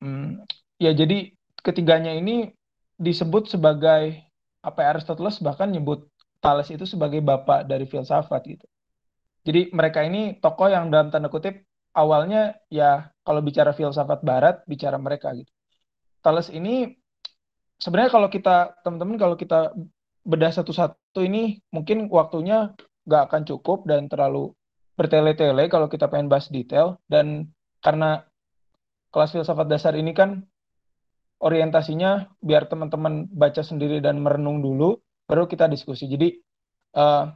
Hmm, 0.01 0.45
ya 0.77 0.93
jadi 0.93 1.33
ketiganya 1.65 2.13
ini 2.13 2.53
disebut 3.01 3.49
sebagai 3.49 4.21
apa 4.61 4.79
ya, 4.85 4.87
Aristoteles 4.93 5.41
bahkan 5.41 5.73
nyebut 5.73 6.05
Thales 6.41 6.69
itu 6.69 6.85
sebagai 6.85 7.21
bapak 7.21 7.65
dari 7.65 7.89
filsafat 7.89 8.41
gitu. 8.45 8.65
Jadi 9.41 9.73
mereka 9.73 10.05
ini 10.05 10.37
tokoh 10.37 10.69
yang 10.69 10.93
dalam 10.93 11.09
tanda 11.09 11.29
kutip 11.29 11.65
awalnya 11.97 12.61
ya 12.69 13.09
kalau 13.25 13.41
bicara 13.41 13.73
filsafat 13.73 14.21
barat 14.21 14.61
bicara 14.69 15.01
mereka 15.01 15.33
gitu. 15.33 15.49
Thales 16.21 16.53
ini 16.53 16.93
sebenarnya 17.81 18.13
kalau 18.13 18.29
kita 18.29 18.77
teman-teman 18.85 19.17
kalau 19.17 19.33
kita 19.33 19.73
bedah 20.21 20.53
satu-satu 20.53 21.25
ini 21.25 21.57
mungkin 21.73 22.05
waktunya 22.05 22.69
nggak 23.11 23.27
akan 23.27 23.43
cukup 23.43 23.83
dan 23.83 24.07
terlalu 24.07 24.55
bertele-tele 24.95 25.67
kalau 25.67 25.91
kita 25.91 26.07
pengen 26.07 26.31
bahas 26.31 26.47
detail 26.47 26.95
dan 27.11 27.51
karena 27.83 28.23
kelas 29.11 29.35
filsafat 29.35 29.67
dasar 29.67 29.99
ini 29.99 30.15
kan 30.15 30.47
orientasinya 31.43 32.31
biar 32.39 32.71
teman-teman 32.71 33.27
baca 33.27 33.59
sendiri 33.59 33.99
dan 33.99 34.23
merenung 34.23 34.63
dulu 34.63 34.95
baru 35.27 35.49
kita 35.49 35.67
diskusi. 35.67 36.07
Jadi 36.07 36.39
uh, 36.95 37.27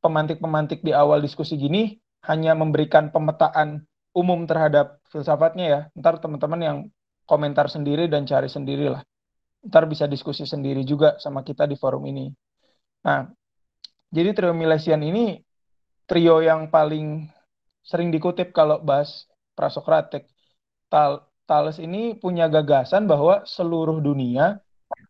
pemantik-pemantik 0.00 0.80
di 0.80 0.96
awal 0.96 1.20
diskusi 1.20 1.60
gini 1.60 1.98
hanya 2.24 2.56
memberikan 2.56 3.12
pemetaan 3.12 3.84
umum 4.16 4.46
terhadap 4.46 5.02
filsafatnya 5.12 5.66
ya. 5.66 5.80
Ntar 5.98 6.22
teman-teman 6.22 6.60
yang 6.62 6.78
komentar 7.26 7.68
sendiri 7.68 8.06
dan 8.06 8.24
cari 8.24 8.48
sendiri 8.48 8.88
lah. 8.88 9.02
Ntar 9.66 9.90
bisa 9.90 10.08
diskusi 10.08 10.48
sendiri 10.48 10.86
juga 10.86 11.18
sama 11.20 11.44
kita 11.44 11.66
di 11.68 11.76
forum 11.76 12.06
ini. 12.08 12.32
Nah, 13.04 13.28
jadi 14.10 14.34
trio 14.34 14.52
Milesian 14.54 15.02
ini 15.06 15.38
trio 16.10 16.42
yang 16.42 16.66
paling 16.66 17.30
sering 17.86 18.10
dikutip 18.10 18.50
kalau 18.50 18.82
bahas 18.82 19.30
prasokratik. 19.54 20.26
Tal 20.90 21.30
Thales 21.46 21.82
ini 21.82 22.14
punya 22.14 22.46
gagasan 22.46 23.10
bahwa 23.10 23.42
seluruh 23.42 23.98
dunia 23.98 24.62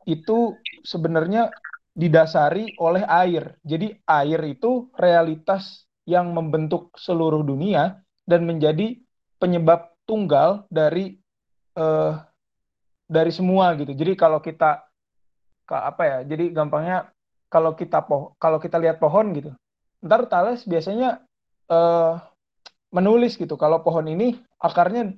itu 0.08 0.56
sebenarnya 0.84 1.52
didasari 1.92 2.76
oleh 2.80 3.04
air. 3.04 3.60
Jadi 3.60 3.92
air 4.08 4.40
itu 4.48 4.88
realitas 4.96 5.84
yang 6.08 6.32
membentuk 6.32 6.96
seluruh 6.96 7.44
dunia 7.44 8.00
dan 8.24 8.48
menjadi 8.48 8.96
penyebab 9.36 9.92
tunggal 10.08 10.64
dari 10.72 11.20
uh, 11.76 12.16
dari 13.04 13.32
semua 13.32 13.76
gitu. 13.76 13.92
Jadi 13.92 14.16
kalau 14.16 14.40
kita 14.40 14.80
apa 15.68 16.02
ya? 16.08 16.18
Jadi 16.24 16.56
gampangnya 16.56 17.12
kalau 17.50 17.74
kita 17.74 18.06
poh 18.06 18.38
kalau 18.38 18.62
kita 18.62 18.78
lihat 18.78 19.02
pohon 19.02 19.34
gitu, 19.34 19.50
ntar 20.00 20.30
Thales 20.30 20.62
biasanya 20.64 21.20
uh, 21.66 22.22
menulis 22.94 23.34
gitu. 23.34 23.58
Kalau 23.58 23.82
pohon 23.82 24.06
ini 24.06 24.38
akarnya 24.62 25.12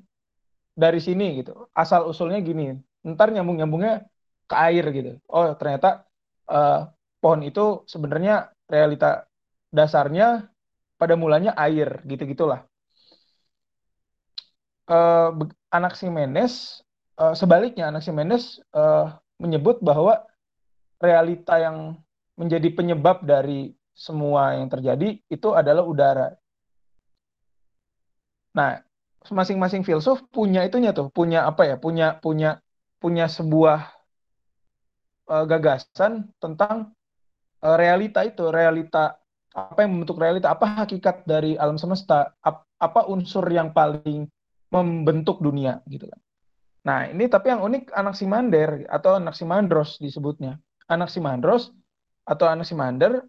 dari 0.72 0.98
sini 0.98 1.44
gitu, 1.44 1.68
asal 1.76 2.08
usulnya 2.08 2.40
gini. 2.40 2.74
Ntar 3.04 3.30
nyambung 3.30 3.60
nyambungnya 3.60 4.08
ke 4.48 4.54
air 4.56 4.84
gitu. 4.90 5.20
Oh 5.28 5.52
ternyata 5.54 6.08
uh, 6.48 6.88
pohon 7.20 7.44
itu 7.44 7.84
sebenarnya 7.86 8.50
realita 8.66 9.28
dasarnya 9.68 10.48
pada 10.96 11.14
mulanya 11.14 11.52
air 11.54 12.00
gitu 12.08 12.24
gitulah. 12.24 12.64
Uh, 14.88 15.46
anak 15.70 15.94
Simenes 15.94 16.82
uh, 17.22 17.34
sebaliknya 17.38 17.88
anak 17.88 18.02
Simenes 18.02 18.58
uh, 18.74 19.14
menyebut 19.38 19.78
bahwa 19.78 20.26
realita 20.98 21.58
yang 21.58 22.01
menjadi 22.36 22.68
penyebab 22.72 23.22
dari 23.22 23.72
semua 23.92 24.56
yang 24.56 24.72
terjadi 24.72 25.20
itu 25.28 25.48
adalah 25.52 25.84
udara. 25.84 26.28
Nah, 28.56 28.80
masing-masing 29.28 29.84
filsuf 29.84 30.24
punya 30.32 30.64
itunya 30.64 30.90
tuh, 30.96 31.12
punya 31.12 31.44
apa 31.44 31.68
ya? 31.68 31.76
Punya 31.76 32.16
punya 32.18 32.60
punya 32.98 33.28
sebuah 33.28 33.92
uh, 35.28 35.44
gagasan 35.44 36.32
tentang 36.40 36.92
uh, 37.60 37.76
realita 37.76 38.24
itu, 38.24 38.48
realita 38.48 39.20
apa 39.52 39.84
yang 39.84 39.92
membentuk 39.96 40.16
realita, 40.16 40.48
apa 40.48 40.84
hakikat 40.84 41.28
dari 41.28 41.60
alam 41.60 41.76
semesta, 41.76 42.32
ap, 42.40 42.64
apa 42.80 43.04
unsur 43.08 43.44
yang 43.52 43.76
paling 43.76 44.24
membentuk 44.72 45.44
dunia 45.44 45.84
gitu 45.86 46.08
kan. 46.08 46.20
Nah, 46.82 46.98
ini 47.12 47.28
tapi 47.28 47.52
yang 47.52 47.62
unik 47.62 47.92
anak 47.94 48.16
Simander 48.16 48.88
atau 48.88 49.20
anak 49.20 49.36
Simandros 49.36 50.00
disebutnya. 50.00 50.58
Anak 50.90 51.12
Simandros 51.12 51.70
atau 52.22 52.46
anak 52.46 52.66
Simander 52.66 53.22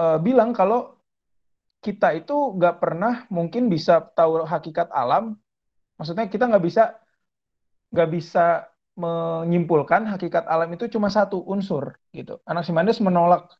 uh, 0.00 0.18
bilang 0.20 0.52
kalau 0.56 0.96
kita 1.80 2.16
itu 2.18 2.56
nggak 2.56 2.76
pernah 2.82 3.14
mungkin 3.30 3.70
bisa 3.70 4.02
tahu 4.02 4.42
hakikat 4.42 4.90
alam. 4.90 5.38
Maksudnya 5.96 6.26
kita 6.28 6.50
nggak 6.50 6.64
bisa 6.64 6.98
nggak 7.94 8.10
bisa 8.10 8.66
menyimpulkan 8.96 10.08
hakikat 10.08 10.48
alam 10.48 10.72
itu 10.72 10.88
cuma 10.88 11.12
satu 11.12 11.44
unsur 11.46 11.94
gitu. 12.10 12.40
Anak 12.48 12.64
Simandes 12.64 12.98
menolak 12.98 13.52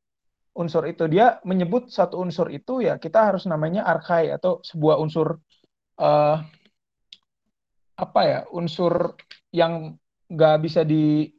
unsur 0.57 0.89
itu. 0.89 1.07
Dia 1.07 1.39
menyebut 1.45 1.93
satu 1.93 2.19
unsur 2.19 2.49
itu 2.51 2.83
ya 2.83 2.97
kita 2.97 3.31
harus 3.31 3.45
namanya 3.45 3.85
arkai 3.85 4.33
atau 4.33 4.65
sebuah 4.65 4.97
unsur 4.99 5.39
uh, 6.01 6.41
apa 7.97 8.21
ya 8.25 8.41
unsur 8.53 9.17
yang 9.53 9.97
nggak 10.29 10.57
bisa 10.61 10.85
di 10.85 11.33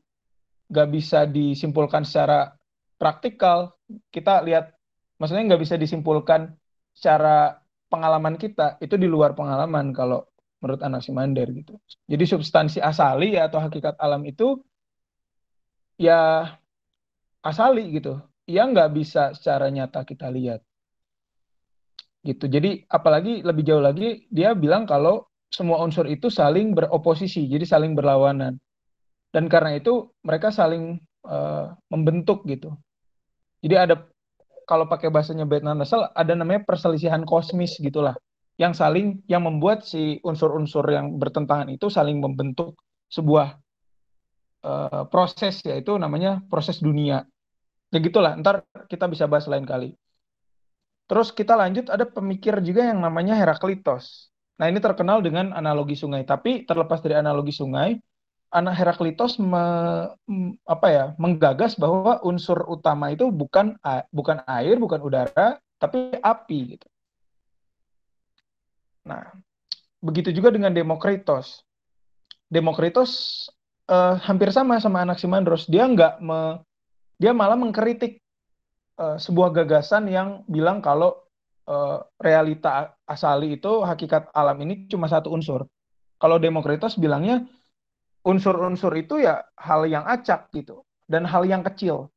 nggak 0.72 0.90
bisa 0.90 1.30
disimpulkan 1.30 2.02
secara 2.02 2.57
praktikal. 2.98 3.78
Kita 4.12 4.44
lihat 4.44 4.74
maksudnya 5.22 5.54
nggak 5.54 5.62
bisa 5.64 5.76
disimpulkan 5.80 6.54
secara 6.92 7.62
pengalaman 7.88 8.36
kita. 8.36 8.82
Itu 8.84 9.00
di 9.00 9.08
luar 9.08 9.34
pengalaman 9.38 9.96
kalau 9.96 10.26
menurut 10.60 10.82
anak 10.82 11.06
Simander 11.06 11.48
gitu. 11.54 11.78
Jadi 12.10 12.24
substansi 12.26 12.82
asali 12.82 13.38
atau 13.38 13.62
hakikat 13.62 13.96
alam 14.02 14.26
itu 14.26 14.58
ya 16.02 16.52
asali 17.46 17.94
gitu. 17.94 18.18
Ya 18.50 18.66
nggak 18.66 18.90
bisa 18.94 19.38
secara 19.38 19.70
nyata 19.70 20.02
kita 20.04 20.28
lihat. 20.34 20.66
Gitu. 22.26 22.50
Jadi 22.50 22.84
apalagi 22.90 23.46
lebih 23.46 23.64
jauh 23.64 23.84
lagi 23.84 24.28
dia 24.28 24.52
bilang 24.58 24.84
kalau 24.90 25.30
semua 25.48 25.80
unsur 25.80 26.04
itu 26.12 26.28
saling 26.28 26.76
beroposisi, 26.76 27.48
jadi 27.48 27.64
saling 27.64 27.96
berlawanan. 27.96 28.60
Dan 29.32 29.48
karena 29.48 29.80
itu 29.80 30.12
mereka 30.24 30.52
saling 30.52 31.00
uh, 31.24 31.76
membentuk 31.88 32.44
gitu. 32.48 32.76
Jadi 33.62 33.76
ada 33.76 33.96
kalau 34.68 34.86
pakai 34.86 35.08
bahasanya 35.08 35.48
Bertrand 35.48 35.80
Russell 35.80 36.12
ada 36.12 36.34
namanya 36.36 36.68
perselisihan 36.68 37.24
kosmis 37.24 37.80
gitulah, 37.80 38.14
yang 38.60 38.76
saling 38.76 39.24
yang 39.26 39.46
membuat 39.46 39.88
si 39.88 40.20
unsur-unsur 40.22 40.84
yang 40.92 41.16
bertentangan 41.16 41.72
itu 41.72 41.88
saling 41.88 42.20
membentuk 42.20 42.76
sebuah 43.08 43.56
uh, 44.68 45.04
proses 45.08 45.64
yaitu 45.64 45.96
namanya 45.96 46.44
proses 46.52 46.84
dunia. 46.84 47.24
Ya 47.88 48.00
gitulah, 48.04 48.36
ntar 48.36 48.68
kita 48.92 49.08
bisa 49.08 49.26
bahas 49.32 49.48
lain 49.48 49.64
kali. 49.64 49.96
Terus 51.08 51.32
kita 51.32 51.56
lanjut 51.56 51.88
ada 51.88 52.04
pemikir 52.04 52.60
juga 52.60 52.84
yang 52.92 53.00
namanya 53.00 53.40
Heraklitos. 53.40 54.28
Nah, 54.60 54.68
ini 54.68 54.84
terkenal 54.84 55.24
dengan 55.24 55.56
analogi 55.56 55.96
sungai. 55.96 56.28
Tapi 56.28 56.68
terlepas 56.68 57.00
dari 57.00 57.16
analogi 57.16 57.56
sungai, 57.56 57.96
anak 58.48 58.74
Heraklitos 58.80 59.40
me, 59.40 59.64
apa 60.64 60.88
ya, 60.88 61.06
menggagas 61.20 61.76
bahwa 61.76 62.24
unsur 62.24 62.64
utama 62.72 63.12
itu 63.12 63.28
bukan 63.28 63.76
bukan 64.12 64.44
air, 64.48 64.80
bukan 64.80 65.04
udara, 65.04 65.60
tapi 65.78 66.16
api 66.20 66.78
gitu. 66.78 66.88
Nah, 69.08 69.32
begitu 70.00 70.32
juga 70.32 70.52
dengan 70.52 70.72
Demokritos. 70.72 71.64
Demokritos 72.48 73.12
uh, 73.92 74.16
hampir 74.24 74.52
sama 74.56 74.80
sama 74.80 75.04
Anaximandros. 75.04 75.68
Dia 75.68 75.88
nggak 75.88 76.24
me, 76.24 76.64
dia 77.20 77.36
malah 77.36 77.60
mengkritik 77.60 78.24
uh, 79.00 79.20
sebuah 79.20 79.52
gagasan 79.52 80.08
yang 80.08 80.48
bilang 80.48 80.80
kalau 80.80 81.20
uh, 81.68 82.04
realita 82.20 82.96
asali 83.04 83.60
itu 83.60 83.84
hakikat 83.84 84.32
alam 84.32 84.56
ini 84.64 84.88
cuma 84.88 85.12
satu 85.12 85.32
unsur. 85.32 85.68
Kalau 86.18 86.40
Demokritos 86.40 86.98
bilangnya 86.98 87.46
unsur-unsur 88.28 88.92
itu 89.00 89.24
ya 89.24 89.40
hal 89.56 89.88
yang 89.88 90.04
acak 90.04 90.52
gitu 90.52 90.84
dan 91.08 91.24
hal 91.24 91.48
yang 91.48 91.64
kecil. 91.64 92.12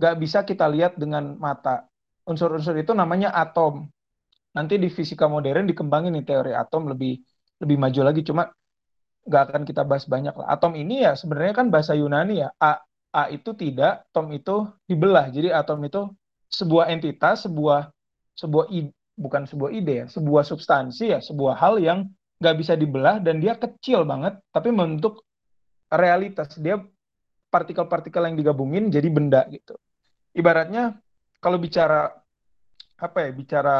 Gak 0.00 0.16
bisa 0.16 0.42
kita 0.42 0.64
lihat 0.72 0.96
dengan 0.96 1.36
mata. 1.36 1.84
Unsur-unsur 2.24 2.74
itu 2.80 2.96
namanya 2.96 3.30
atom. 3.36 3.84
Nanti 4.56 4.80
di 4.80 4.88
fisika 4.88 5.28
modern 5.28 5.68
dikembangin 5.68 6.16
nih 6.16 6.24
teori 6.24 6.52
atom 6.56 6.88
lebih 6.88 7.20
lebih 7.60 7.76
maju 7.76 8.00
lagi. 8.00 8.24
Cuma 8.24 8.48
nggak 9.24 9.42
akan 9.50 9.62
kita 9.68 9.82
bahas 9.84 10.08
banyak 10.08 10.32
lah. 10.34 10.46
Atom 10.48 10.72
ini 10.74 11.04
ya 11.04 11.12
sebenarnya 11.14 11.54
kan 11.54 11.66
bahasa 11.68 11.92
Yunani 11.92 12.40
ya. 12.40 12.48
A, 12.56 12.80
A 13.14 13.30
itu 13.30 13.52
tidak, 13.54 14.08
atom 14.10 14.32
itu 14.32 14.66
dibelah. 14.88 15.28
Jadi 15.30 15.52
atom 15.52 15.78
itu 15.84 16.08
sebuah 16.50 16.90
entitas, 16.90 17.46
sebuah 17.46 17.90
sebuah 18.34 18.66
ide, 18.70 18.90
bukan 19.14 19.46
sebuah 19.46 19.70
ide 19.70 19.94
ya, 20.02 20.06
sebuah 20.10 20.42
substansi 20.42 21.14
ya, 21.14 21.18
sebuah 21.22 21.54
hal 21.54 21.78
yang 21.78 22.10
nggak 22.42 22.56
bisa 22.58 22.74
dibelah 22.74 23.22
dan 23.22 23.38
dia 23.38 23.54
kecil 23.54 24.02
banget, 24.02 24.38
tapi 24.50 24.74
membentuk 24.74 25.22
realitas. 25.90 26.54
Dia 26.60 26.80
partikel-partikel 27.52 28.22
yang 28.30 28.36
digabungin 28.38 28.90
jadi 28.90 29.08
benda 29.10 29.46
gitu. 29.50 29.78
Ibaratnya 30.34 30.98
kalau 31.38 31.60
bicara 31.60 32.10
apa 32.98 33.18
ya, 33.26 33.30
bicara 33.30 33.76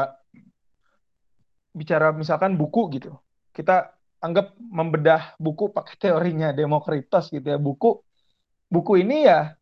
bicara 1.75 2.15
misalkan 2.15 2.55
buku 2.55 2.87
gitu, 2.95 3.11
kita 3.51 3.91
anggap 4.23 4.55
membedah 4.57 5.35
buku 5.35 5.75
pakai 5.75 5.99
teorinya 5.99 6.55
Demokritos 6.55 7.27
gitu 7.33 7.43
ya. 7.43 7.59
Buku 7.59 7.99
buku 8.71 9.03
ini 9.03 9.27
ya 9.27 9.53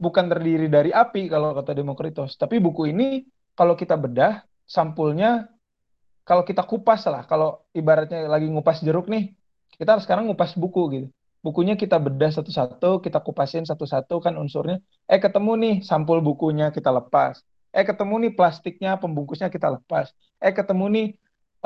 bukan 0.00 0.26
terdiri 0.32 0.72
dari 0.72 0.88
api 0.88 1.28
kalau 1.28 1.52
kata 1.52 1.76
Demokritos, 1.76 2.40
tapi 2.40 2.56
buku 2.64 2.88
ini 2.88 3.28
kalau 3.52 3.76
kita 3.76 3.94
bedah 3.94 4.42
sampulnya 4.64 5.52
kalau 6.24 6.42
kita 6.42 6.64
kupas 6.64 7.04
lah 7.04 7.28
kalau 7.28 7.60
ibaratnya 7.76 8.24
lagi 8.24 8.48
ngupas 8.48 8.80
jeruk 8.80 9.06
nih 9.12 9.36
kita 9.76 10.00
sekarang 10.00 10.24
ngupas 10.26 10.56
buku 10.56 10.82
gitu 10.96 11.08
bukunya 11.44 11.76
kita 11.76 12.00
bedah 12.00 12.32
satu-satu 12.32 13.04
kita 13.04 13.20
kupasin 13.20 13.68
satu-satu 13.68 14.24
kan 14.24 14.34
unsurnya 14.40 14.80
eh 15.12 15.20
ketemu 15.20 15.52
nih 15.62 15.74
sampul 15.84 16.24
bukunya 16.24 16.72
kita 16.72 16.88
lepas 16.88 17.44
Eh 17.74 17.82
ketemu 17.82 18.14
nih 18.22 18.32
plastiknya, 18.38 18.94
pembungkusnya 19.02 19.50
kita 19.50 19.66
lepas. 19.66 20.14
Eh 20.38 20.54
ketemu 20.54 20.84
nih 20.94 21.06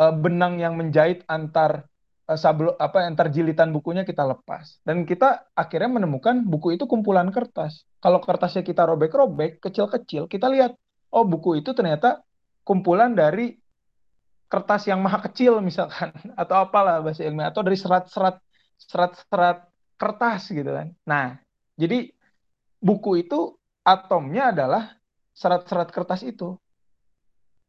uh, 0.01 0.09
benang 0.17 0.57
yang 0.57 0.73
menjahit 0.73 1.21
antar 1.29 1.85
uh, 2.25 2.39
apa 2.81 3.05
antar 3.05 3.29
jilitan 3.29 3.69
bukunya 3.77 4.09
kita 4.09 4.25
lepas. 4.25 4.81
Dan 4.89 5.05
kita 5.05 5.53
akhirnya 5.53 6.01
menemukan 6.01 6.49
buku 6.49 6.81
itu 6.81 6.89
kumpulan 6.89 7.29
kertas. 7.29 7.85
Kalau 8.01 8.25
kertasnya 8.25 8.65
kita 8.65 8.89
robek-robek, 8.89 9.61
kecil-kecil, 9.61 10.33
kita 10.33 10.49
lihat 10.49 10.73
oh 11.13 11.29
buku 11.29 11.61
itu 11.61 11.77
ternyata 11.77 12.25
kumpulan 12.65 13.13
dari 13.13 13.61
kertas 14.49 14.89
yang 14.89 15.05
maha 15.05 15.21
kecil 15.29 15.61
misalkan 15.61 16.09
atau 16.41 16.57
apalah 16.57 17.05
bahasa 17.05 17.21
ilmiah 17.21 17.53
atau 17.53 17.61
dari 17.61 17.77
serat-serat 17.77 18.41
serat-serat 18.81 19.68
kertas 19.99 20.49
gitu 20.49 20.71
kan. 20.71 20.95
Nah, 21.05 21.37
jadi 21.75 22.09
buku 22.79 23.27
itu 23.27 23.59
atomnya 23.83 24.55
adalah 24.55 24.95
serat-serat 25.35 25.91
kertas 25.91 26.23
itu. 26.23 26.55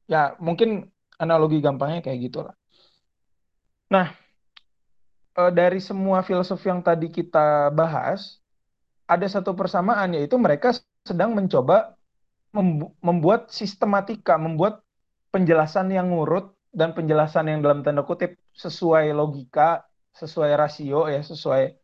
Ya, 0.10 0.38
mungkin 0.38 0.90
analogi 1.18 1.60
gampangnya 1.60 2.06
kayak 2.06 2.30
gitulah. 2.30 2.56
Nah, 3.90 4.14
eh, 5.38 5.52
dari 5.52 5.82
semua 5.82 6.22
filsuf 6.22 6.62
yang 6.66 6.86
tadi 6.86 7.10
kita 7.10 7.74
bahas, 7.74 8.38
ada 9.10 9.26
satu 9.26 9.58
persamaan 9.58 10.14
yaitu 10.14 10.38
mereka 10.38 10.78
sedang 11.02 11.34
mencoba 11.34 11.98
membuat 13.02 13.54
sistematika, 13.54 14.38
membuat 14.38 14.82
penjelasan 15.30 15.94
yang 15.94 16.10
ngurut 16.10 16.54
dan 16.74 16.94
penjelasan 16.98 17.46
yang 17.46 17.62
dalam 17.62 17.86
tanda 17.86 18.02
kutip 18.02 18.38
sesuai 18.58 19.14
logika, 19.14 19.86
sesuai 20.18 20.58
rasio 20.58 21.06
ya, 21.10 21.22
sesuai 21.22 21.78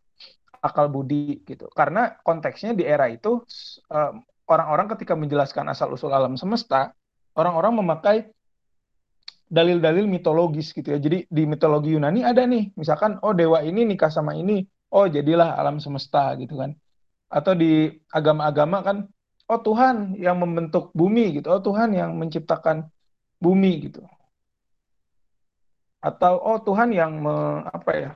akal 0.65 0.89
budi 0.89 1.45
gitu. 1.45 1.69
Karena 1.69 2.17
konteksnya 2.25 2.73
di 2.73 2.81
era 2.81 3.05
itu 3.05 3.45
eh, 3.93 4.11
orang-orang 4.49 4.87
ketika 4.97 5.13
menjelaskan 5.13 5.69
asal 5.69 5.93
usul 5.93 6.09
alam 6.09 6.33
semesta, 6.33 6.93
orang-orang 7.37 7.73
memakai 7.85 8.17
dalil-dalil 9.45 10.09
mitologis 10.09 10.73
gitu 10.73 10.89
ya. 10.89 10.97
Jadi 10.97 11.29
di 11.29 11.43
mitologi 11.45 11.93
Yunani 11.93 12.25
ada 12.25 12.41
nih, 12.49 12.73
misalkan 12.73 13.21
oh 13.21 13.33
dewa 13.37 13.61
ini 13.61 13.85
nikah 13.85 14.09
sama 14.09 14.33
ini, 14.33 14.65
oh 14.89 15.05
jadilah 15.05 15.53
alam 15.53 15.77
semesta 15.77 16.33
gitu 16.41 16.57
kan. 16.57 16.73
Atau 17.29 17.53
di 17.53 17.89
agama-agama 18.09 18.81
kan 18.81 18.97
oh 19.49 19.59
Tuhan 19.61 20.17
yang 20.17 20.41
membentuk 20.41 20.89
bumi 20.97 21.41
gitu. 21.41 21.47
Oh 21.53 21.61
Tuhan 21.61 21.93
yang 21.93 22.17
menciptakan 22.17 22.89
bumi 23.37 23.89
gitu. 23.89 24.01
Atau 26.01 26.37
oh 26.37 26.61
Tuhan 26.61 26.93
yang 26.93 27.17
me, 27.17 27.65
apa 27.65 27.91
ya? 27.97 28.11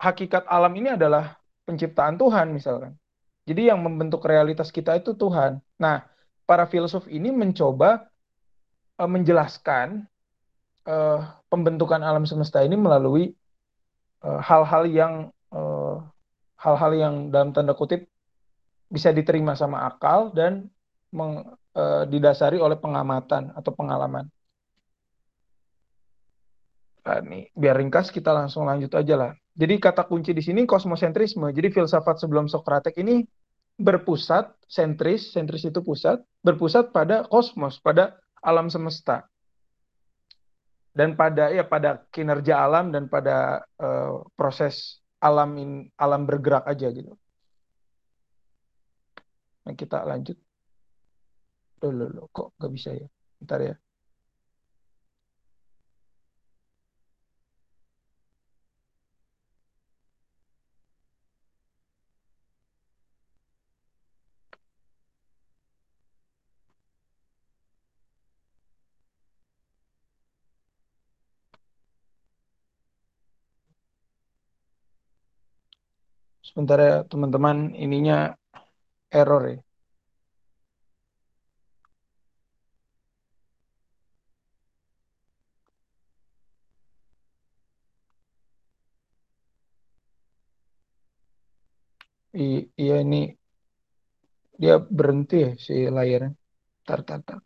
Hakikat 0.00 0.48
alam 0.48 0.72
ini 0.80 0.96
adalah 0.96 1.36
penciptaan 1.68 2.16
Tuhan 2.16 2.56
misalkan. 2.56 2.96
Jadi 3.44 3.68
yang 3.68 3.84
membentuk 3.84 4.24
realitas 4.24 4.72
kita 4.72 4.96
itu 4.96 5.12
Tuhan. 5.12 5.60
Nah, 5.76 6.08
para 6.48 6.64
filsuf 6.64 7.04
ini 7.06 7.28
mencoba 7.28 8.08
uh, 8.96 9.10
menjelaskan 9.10 10.08
uh, 10.88 11.20
pembentukan 11.52 12.00
alam 12.00 12.24
semesta 12.24 12.62
ini 12.62 12.78
melalui 12.78 13.34
eh, 14.22 14.40
hal-hal 14.40 14.86
uh, 14.86 14.90
yang 14.90 15.14
hal-hal 16.60 16.92
yang 16.94 17.14
dalam 17.34 17.50
tanda 17.50 17.74
kutip 17.74 18.06
bisa 18.86 19.10
diterima 19.10 19.58
sama 19.58 19.82
akal 19.88 20.30
dan 20.30 20.70
meng, 21.10 21.42
didasari 22.06 22.58
oleh 22.62 22.78
pengamatan 22.78 23.50
atau 23.58 23.74
pengalaman. 23.74 24.30
Nah, 27.00 27.20
nih, 27.24 27.48
biar 27.56 27.80
ringkas 27.80 28.12
kita 28.12 28.30
langsung 28.30 28.68
lanjut 28.68 28.92
aja 28.92 29.14
lah. 29.16 29.32
Jadi 29.56 29.80
kata 29.80 30.04
kunci 30.04 30.36
di 30.36 30.44
sini 30.44 30.68
kosmosentrisme. 30.68 31.48
Jadi 31.52 31.68
filsafat 31.72 32.20
sebelum 32.20 32.48
Sokrates 32.48 32.96
ini 33.00 33.24
berpusat, 33.80 34.52
sentris, 34.68 35.32
sentris 35.32 35.64
itu 35.64 35.80
pusat, 35.80 36.20
berpusat 36.44 36.92
pada 36.92 37.24
kosmos, 37.24 37.80
pada 37.80 38.20
alam 38.44 38.68
semesta. 38.68 39.24
Dan 40.92 41.16
pada 41.16 41.48
ya 41.48 41.64
pada 41.64 42.04
kinerja 42.12 42.60
alam 42.60 42.92
dan 42.92 43.08
pada 43.08 43.64
uh, 43.80 44.20
proses 44.36 45.00
alam 45.22 45.56
in, 45.56 45.88
alam 45.96 46.28
bergerak 46.28 46.68
aja 46.68 46.92
gitu. 46.92 47.16
Nah, 49.64 49.72
kita 49.76 50.04
lanjut. 50.04 50.36
Loh, 51.80 51.92
loh, 51.96 52.08
loh, 52.12 52.26
kok 52.28 52.52
nggak 52.60 52.72
bisa 52.76 52.90
ya? 52.92 53.08
Ntar 53.40 53.60
ya. 53.64 53.74
Sebentar 76.50 76.78
ya 76.86 76.94
teman-teman, 77.10 77.56
ininya 77.84 78.14
error 79.20 79.42
ya. 79.52 79.58
I, 92.34 92.70
iya 92.82 92.94
ini 93.04 93.16
dia 94.60 94.74
berhenti 94.98 95.34
ya 95.44 95.50
si 95.64 95.72
layarnya. 95.96 96.30
Tar, 96.86 97.00
tar, 97.08 97.20
tar. 97.28 97.40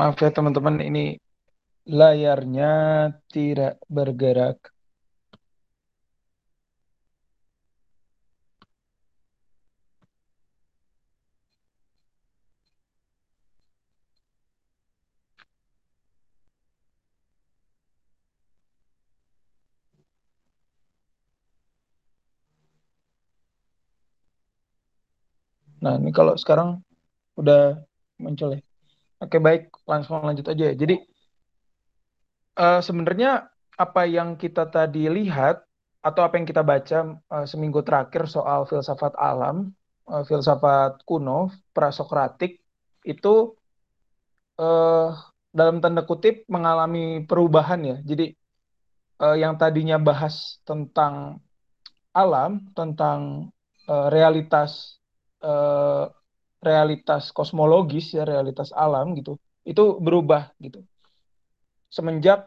Maaf 0.00 0.16
ya 0.24 0.30
teman-teman, 0.36 0.76
ini 0.88 1.00
layarnya 1.98 2.66
tidak 3.34 3.72
bergerak. 3.96 4.56
Nah, 25.84 25.94
ini 26.00 26.10
kalau 26.18 26.34
sekarang 26.42 26.68
udah 27.40 27.60
muncul 28.24 28.48
ya. 28.56 28.69
Oke, 29.20 29.36
baik, 29.36 29.68
langsung 29.84 30.24
lanjut 30.24 30.48
aja 30.48 30.72
ya. 30.72 30.74
Jadi 30.74 30.96
uh, 32.56 32.80
sebenarnya 32.80 33.52
apa 33.76 34.08
yang 34.08 34.40
kita 34.40 34.68
tadi 34.72 35.12
lihat 35.12 35.60
atau 36.00 36.24
apa 36.24 36.40
yang 36.40 36.48
kita 36.48 36.64
baca 36.64 37.20
uh, 37.28 37.44
seminggu 37.44 37.84
terakhir 37.84 38.24
soal 38.24 38.64
filsafat 38.64 39.12
alam, 39.20 39.76
uh, 40.08 40.24
filsafat 40.24 41.04
kuno, 41.04 41.52
prasokratik 41.76 42.64
itu 43.04 43.56
uh, 44.56 45.12
dalam 45.52 45.84
tanda 45.84 46.00
kutip 46.08 46.48
mengalami 46.48 47.20
perubahan 47.28 47.80
ya. 47.84 47.96
Jadi 48.00 48.32
uh, 49.20 49.36
yang 49.36 49.60
tadinya 49.60 50.00
bahas 50.00 50.64
tentang 50.64 51.44
alam, 52.16 52.72
tentang 52.72 53.52
uh, 53.84 54.08
realitas 54.08 54.96
uh, 55.44 56.08
realitas 56.60 57.32
kosmologis 57.32 58.12
ya 58.16 58.22
realitas 58.28 58.70
alam 58.76 59.16
gitu 59.18 59.40
itu 59.64 60.00
berubah 60.00 60.52
gitu 60.60 60.84
semenjak 61.90 62.46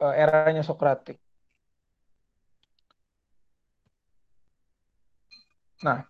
uh, 0.00 0.14
eranya 0.14 0.62
Sokratik. 0.62 1.18
Nah, 5.80 6.04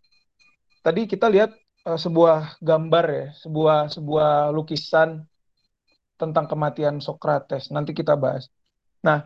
tadi 0.85 1.07
kita 1.09 1.27
lihat 1.33 1.51
uh, 1.89 1.99
sebuah 1.99 2.61
gambar 2.61 3.05
ya, 3.09 3.27
sebuah 3.41 3.79
sebuah 3.91 4.31
lukisan 4.53 5.25
tentang 6.21 6.47
kematian 6.51 7.01
Sokrates. 7.01 7.73
Nanti 7.73 7.97
kita 7.97 8.15
bahas. 8.19 8.53
Nah, 9.01 9.25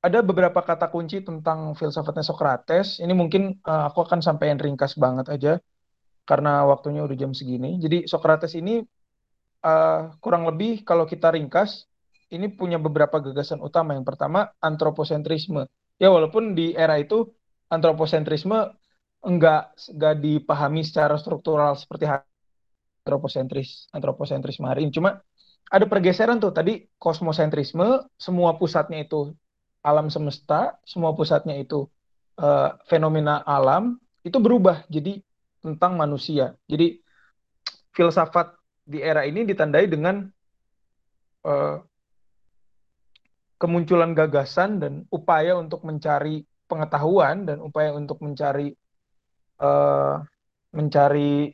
ada 0.00 0.18
beberapa 0.24 0.60
kata 0.62 0.86
kunci 0.88 1.20
tentang 1.20 1.74
filsafatnya 1.74 2.24
Sokrates. 2.24 3.02
Ini 3.02 3.12
mungkin 3.12 3.58
uh, 3.66 3.90
aku 3.90 4.06
akan 4.06 4.20
sampaikan 4.22 4.60
ringkas 4.60 4.94
banget 4.96 5.26
aja 5.34 5.52
karena 6.30 6.62
waktunya 6.62 7.02
udah 7.02 7.16
jam 7.18 7.34
segini. 7.34 7.82
Jadi 7.82 8.06
Socrates 8.06 8.54
ini 8.54 8.78
uh, 9.66 10.14
kurang 10.22 10.46
lebih 10.46 10.86
kalau 10.86 11.02
kita 11.02 11.34
ringkas 11.34 11.90
ini 12.30 12.46
punya 12.46 12.78
beberapa 12.78 13.18
gagasan 13.18 13.58
utama. 13.58 13.98
Yang 13.98 14.14
pertama 14.14 14.54
antroposentrisme. 14.62 15.66
Ya 15.98 16.14
walaupun 16.14 16.54
di 16.54 16.70
era 16.78 16.94
itu 17.02 17.26
antroposentrisme 17.66 18.70
enggak 19.26 19.74
enggak 19.90 20.14
dipahami 20.22 20.86
secara 20.86 21.18
struktural 21.18 21.74
seperti 21.74 22.06
antroposentris 23.02 23.90
antroposentrisme 23.90 24.70
hari 24.70 24.86
ini. 24.86 24.94
Cuma 24.94 25.18
ada 25.70 25.86
pergeseran 25.90 26.38
tuh 26.38 26.54
tadi 26.54 26.86
kosmosentrisme, 26.98 28.06
semua 28.14 28.54
pusatnya 28.54 29.02
itu 29.02 29.34
alam 29.82 30.06
semesta, 30.10 30.78
semua 30.86 31.10
pusatnya 31.14 31.58
itu 31.58 31.90
uh, 32.38 32.78
fenomena 32.86 33.42
alam 33.42 33.98
itu 34.22 34.36
berubah 34.38 34.84
jadi 34.86 35.18
tentang 35.60 35.96
manusia. 35.96 36.56
Jadi 36.66 37.00
filsafat 37.92 38.56
di 38.84 38.98
era 39.04 39.22
ini 39.28 39.44
ditandai 39.44 39.86
dengan 39.86 40.26
uh, 41.46 41.78
kemunculan 43.60 44.16
gagasan 44.16 44.80
dan 44.80 44.92
upaya 45.12 45.54
untuk 45.54 45.84
mencari 45.84 46.42
pengetahuan 46.64 47.44
dan 47.44 47.60
upaya 47.60 47.92
untuk 47.92 48.18
mencari 48.24 48.72
uh, 49.60 50.24
mencari 50.72 51.52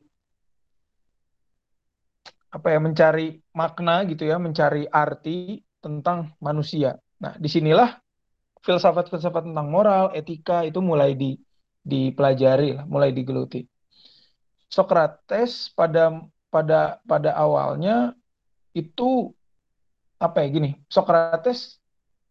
apa 2.52 2.68
ya 2.72 2.78
mencari 2.80 3.42
makna 3.52 4.06
gitu 4.06 4.24
ya 4.24 4.38
mencari 4.38 4.86
arti 4.88 5.60
tentang 5.82 6.32
manusia. 6.40 6.96
Nah 7.20 7.34
di 7.36 7.50
sinilah 7.50 8.00
filsafat-filsafat 8.62 9.46
tentang 9.46 9.68
moral, 9.70 10.10
etika 10.14 10.66
itu 10.66 10.82
mulai 10.82 11.14
di 11.14 11.38
dipelajari, 11.86 12.82
mulai 12.90 13.14
digeluti. 13.14 13.62
Socrates 14.66 15.70
pada 15.72 16.22
pada 16.50 16.98
pada 17.06 17.30
awalnya 17.36 18.14
itu 18.76 19.32
apa 20.16 20.44
ya 20.44 20.48
gini, 20.48 20.70
Socrates 20.88 21.80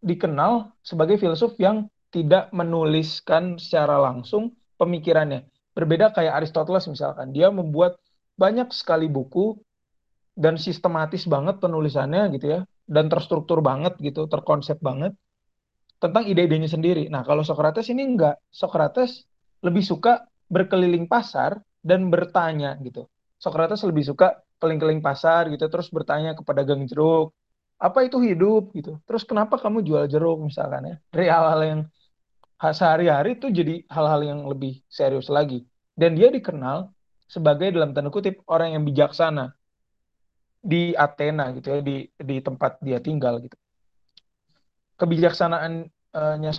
dikenal 0.01 0.73
sebagai 0.81 1.17
filsuf 1.17 1.57
yang 1.57 1.89
tidak 2.09 2.49
menuliskan 2.53 3.57
secara 3.57 3.97
langsung 4.01 4.53
pemikirannya. 4.77 5.45
Berbeda 5.75 6.15
kayak 6.15 6.39
Aristoteles 6.39 6.87
misalkan, 6.87 7.35
dia 7.35 7.51
membuat 7.51 7.99
banyak 8.39 8.71
sekali 8.71 9.11
buku 9.11 9.59
dan 10.35 10.55
sistematis 10.55 11.27
banget 11.27 11.59
penulisannya 11.59 12.31
gitu 12.35 12.45
ya, 12.47 12.59
dan 12.87 13.11
terstruktur 13.11 13.59
banget 13.59 13.97
gitu, 13.99 14.27
terkonsep 14.31 14.79
banget 14.79 15.11
tentang 15.99 16.27
ide-idenya 16.27 16.69
sendiri. 16.69 17.07
Nah, 17.11 17.23
kalau 17.23 17.41
Socrates 17.43 17.87
ini 17.91 18.03
enggak. 18.03 18.39
Socrates 18.51 19.25
lebih 19.63 19.83
suka 19.83 20.27
berkeliling 20.47 21.09
pasar 21.09 21.59
dan 21.85 22.09
bertanya 22.09 22.73
gitu. 22.81 23.05
Socrates 23.37 23.85
lebih 23.85 24.01
suka 24.01 24.41
keliling-keliling 24.57 25.05
pasar 25.05 25.53
gitu 25.53 25.69
terus 25.69 25.93
bertanya 25.93 26.33
kepada 26.33 26.65
gang 26.65 26.81
jeruk 26.89 27.29
apa 27.75 28.07
itu 28.07 28.17
hidup? 28.23 28.71
gitu. 28.71 28.99
Terus 29.03 29.23
kenapa 29.27 29.59
kamu 29.59 29.83
jual 29.83 30.07
jeruk? 30.07 30.39
misalkan 30.43 30.95
ya. 30.95 30.95
Dari 31.13 31.27
hal-hal 31.27 31.61
yang 31.63 31.81
sehari-hari 32.59 33.35
itu 33.37 33.51
jadi 33.51 33.83
hal-hal 33.91 34.21
yang 34.23 34.39
lebih 34.47 34.79
serius 34.87 35.27
lagi. 35.27 35.67
Dan 35.95 36.15
dia 36.15 36.31
dikenal 36.31 36.91
sebagai 37.27 37.73
dalam 37.73 37.91
tanda 37.91 38.11
kutip 38.13 38.43
orang 38.47 38.75
yang 38.77 38.83
bijaksana 38.85 39.55
di 40.65 40.93
Athena 40.97 41.53
gitu 41.53 41.77
ya 41.77 41.79
di 41.81 42.09
di 42.15 42.37
tempat 42.41 42.81
dia 42.81 42.97
tinggal 43.01 43.37
gitu. 43.43 43.57
Kebijaksanaannya 44.95 46.51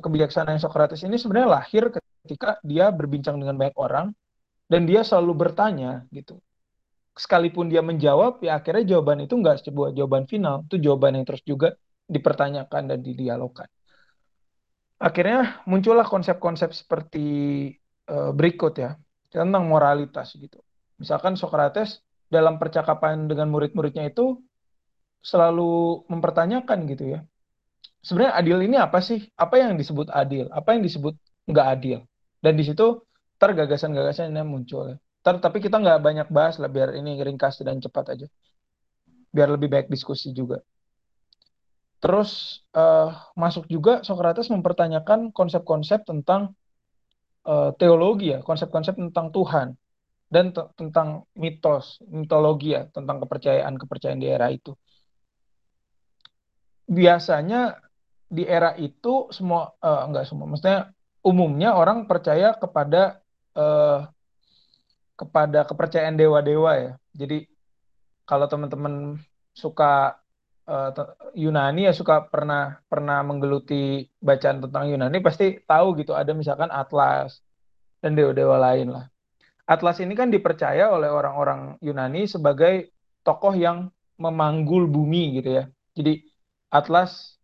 kebijaksanaan 0.00 0.56
Socrates 0.56 1.04
ini 1.04 1.20
sebenarnya 1.20 1.60
lahir 1.60 1.92
ketika 2.24 2.56
dia 2.64 2.88
berbincang 2.88 3.36
dengan 3.36 3.60
banyak 3.60 3.76
orang 3.76 4.16
dan 4.72 4.88
dia 4.88 5.04
selalu 5.04 5.32
bertanya 5.36 6.08
gitu. 6.08 6.40
Sekalipun 7.12 7.68
dia 7.68 7.84
menjawab 7.84 8.40
ya 8.40 8.56
akhirnya 8.56 8.96
jawaban 8.96 9.28
itu 9.28 9.36
enggak 9.36 9.60
sebuah 9.60 9.92
jawaban 9.92 10.24
final. 10.24 10.64
Itu 10.64 10.80
jawaban 10.80 11.20
yang 11.20 11.28
terus 11.28 11.44
juga 11.44 11.76
dipertanyakan 12.08 12.82
dan 12.88 12.98
didialogkan. 13.04 13.68
Akhirnya 14.96 15.60
muncullah 15.68 16.08
konsep-konsep 16.08 16.72
seperti 16.72 17.26
uh, 18.08 18.32
berikut 18.32 18.80
ya 18.80 18.96
tentang 19.28 19.68
moralitas 19.68 20.32
gitu. 20.40 20.56
Misalkan 20.96 21.36
Socrates 21.36 22.00
dalam 22.32 22.56
percakapan 22.56 23.28
dengan 23.28 23.52
murid-muridnya 23.52 24.08
itu 24.08 24.40
selalu 25.20 26.08
mempertanyakan 26.08 26.88
gitu 26.88 27.04
ya. 27.12 27.20
Sebenarnya 28.00 28.40
adil 28.40 28.58
ini 28.64 28.76
apa 28.80 29.04
sih? 29.04 29.20
Apa 29.36 29.60
yang 29.60 29.76
disebut 29.76 30.08
adil? 30.08 30.48
Apa 30.48 30.74
yang 30.74 30.82
disebut 30.82 31.12
nggak 31.44 31.66
adil? 31.76 31.98
Dan 32.40 32.56
di 32.56 32.64
situ 32.64 33.04
tergagasan-gagasan 33.42 34.30
yang 34.30 34.46
muncul. 34.46 34.94
Ter, 35.22 35.34
tapi 35.42 35.58
kita 35.58 35.82
nggak 35.82 35.98
banyak 35.98 36.28
bahas 36.30 36.62
lah 36.62 36.70
biar 36.70 36.94
ini 36.94 37.18
ringkas 37.18 37.58
dan 37.66 37.82
cepat 37.82 38.14
aja. 38.14 38.26
Biar 39.34 39.50
lebih 39.50 39.66
baik 39.66 39.90
diskusi 39.90 40.30
juga. 40.30 40.62
Terus 42.02 42.62
uh, 42.74 43.14
masuk 43.38 43.70
juga 43.70 44.02
Socrates 44.02 44.50
mempertanyakan 44.50 45.30
konsep-konsep 45.30 46.02
tentang 46.02 46.54
uh, 47.46 47.70
teologi 47.78 48.34
ya, 48.34 48.42
konsep-konsep 48.42 48.98
tentang 48.98 49.30
Tuhan 49.30 49.78
dan 50.26 50.50
tentang 50.50 51.30
mitos, 51.38 52.02
mitologi 52.10 52.74
ya, 52.74 52.90
tentang 52.90 53.22
kepercayaan-kepercayaan 53.22 54.18
di 54.18 54.26
era 54.26 54.50
itu. 54.50 54.74
Biasanya 56.90 57.78
di 58.26 58.42
era 58.50 58.74
itu 58.74 59.30
semua 59.30 59.70
uh, 59.78 60.02
enggak 60.10 60.26
semua, 60.26 60.50
maksudnya 60.50 60.90
umumnya 61.22 61.78
orang 61.78 62.10
percaya 62.10 62.58
kepada 62.58 63.21
uh, 63.56 64.08
kepada 65.16 65.64
kepercayaan 65.68 66.16
dewa-dewa 66.18 66.72
ya. 66.78 66.92
Jadi 67.14 67.46
kalau 68.24 68.48
teman-teman 68.48 69.20
suka 69.52 70.16
uh, 70.66 70.90
Yunani 71.36 71.86
ya 71.90 71.92
suka 71.92 72.26
pernah 72.26 72.80
pernah 72.88 73.20
menggeluti 73.20 74.08
bacaan 74.18 74.64
tentang 74.64 74.88
Yunani 74.88 75.18
pasti 75.20 75.60
tahu 75.62 75.98
gitu 76.00 76.16
ada 76.16 76.32
misalkan 76.32 76.72
Atlas 76.72 77.44
dan 78.00 78.16
dewa-dewa 78.16 78.58
lain 78.58 78.94
lah. 78.94 79.04
Atlas 79.68 80.02
ini 80.02 80.18
kan 80.18 80.28
dipercaya 80.28 80.90
oleh 80.90 81.08
orang-orang 81.08 81.78
Yunani 81.78 82.26
sebagai 82.26 82.90
tokoh 83.22 83.54
yang 83.54 83.92
memanggul 84.18 84.90
bumi 84.90 85.38
gitu 85.38 85.62
ya. 85.62 85.64
Jadi 85.94 86.24
Atlas 86.72 87.38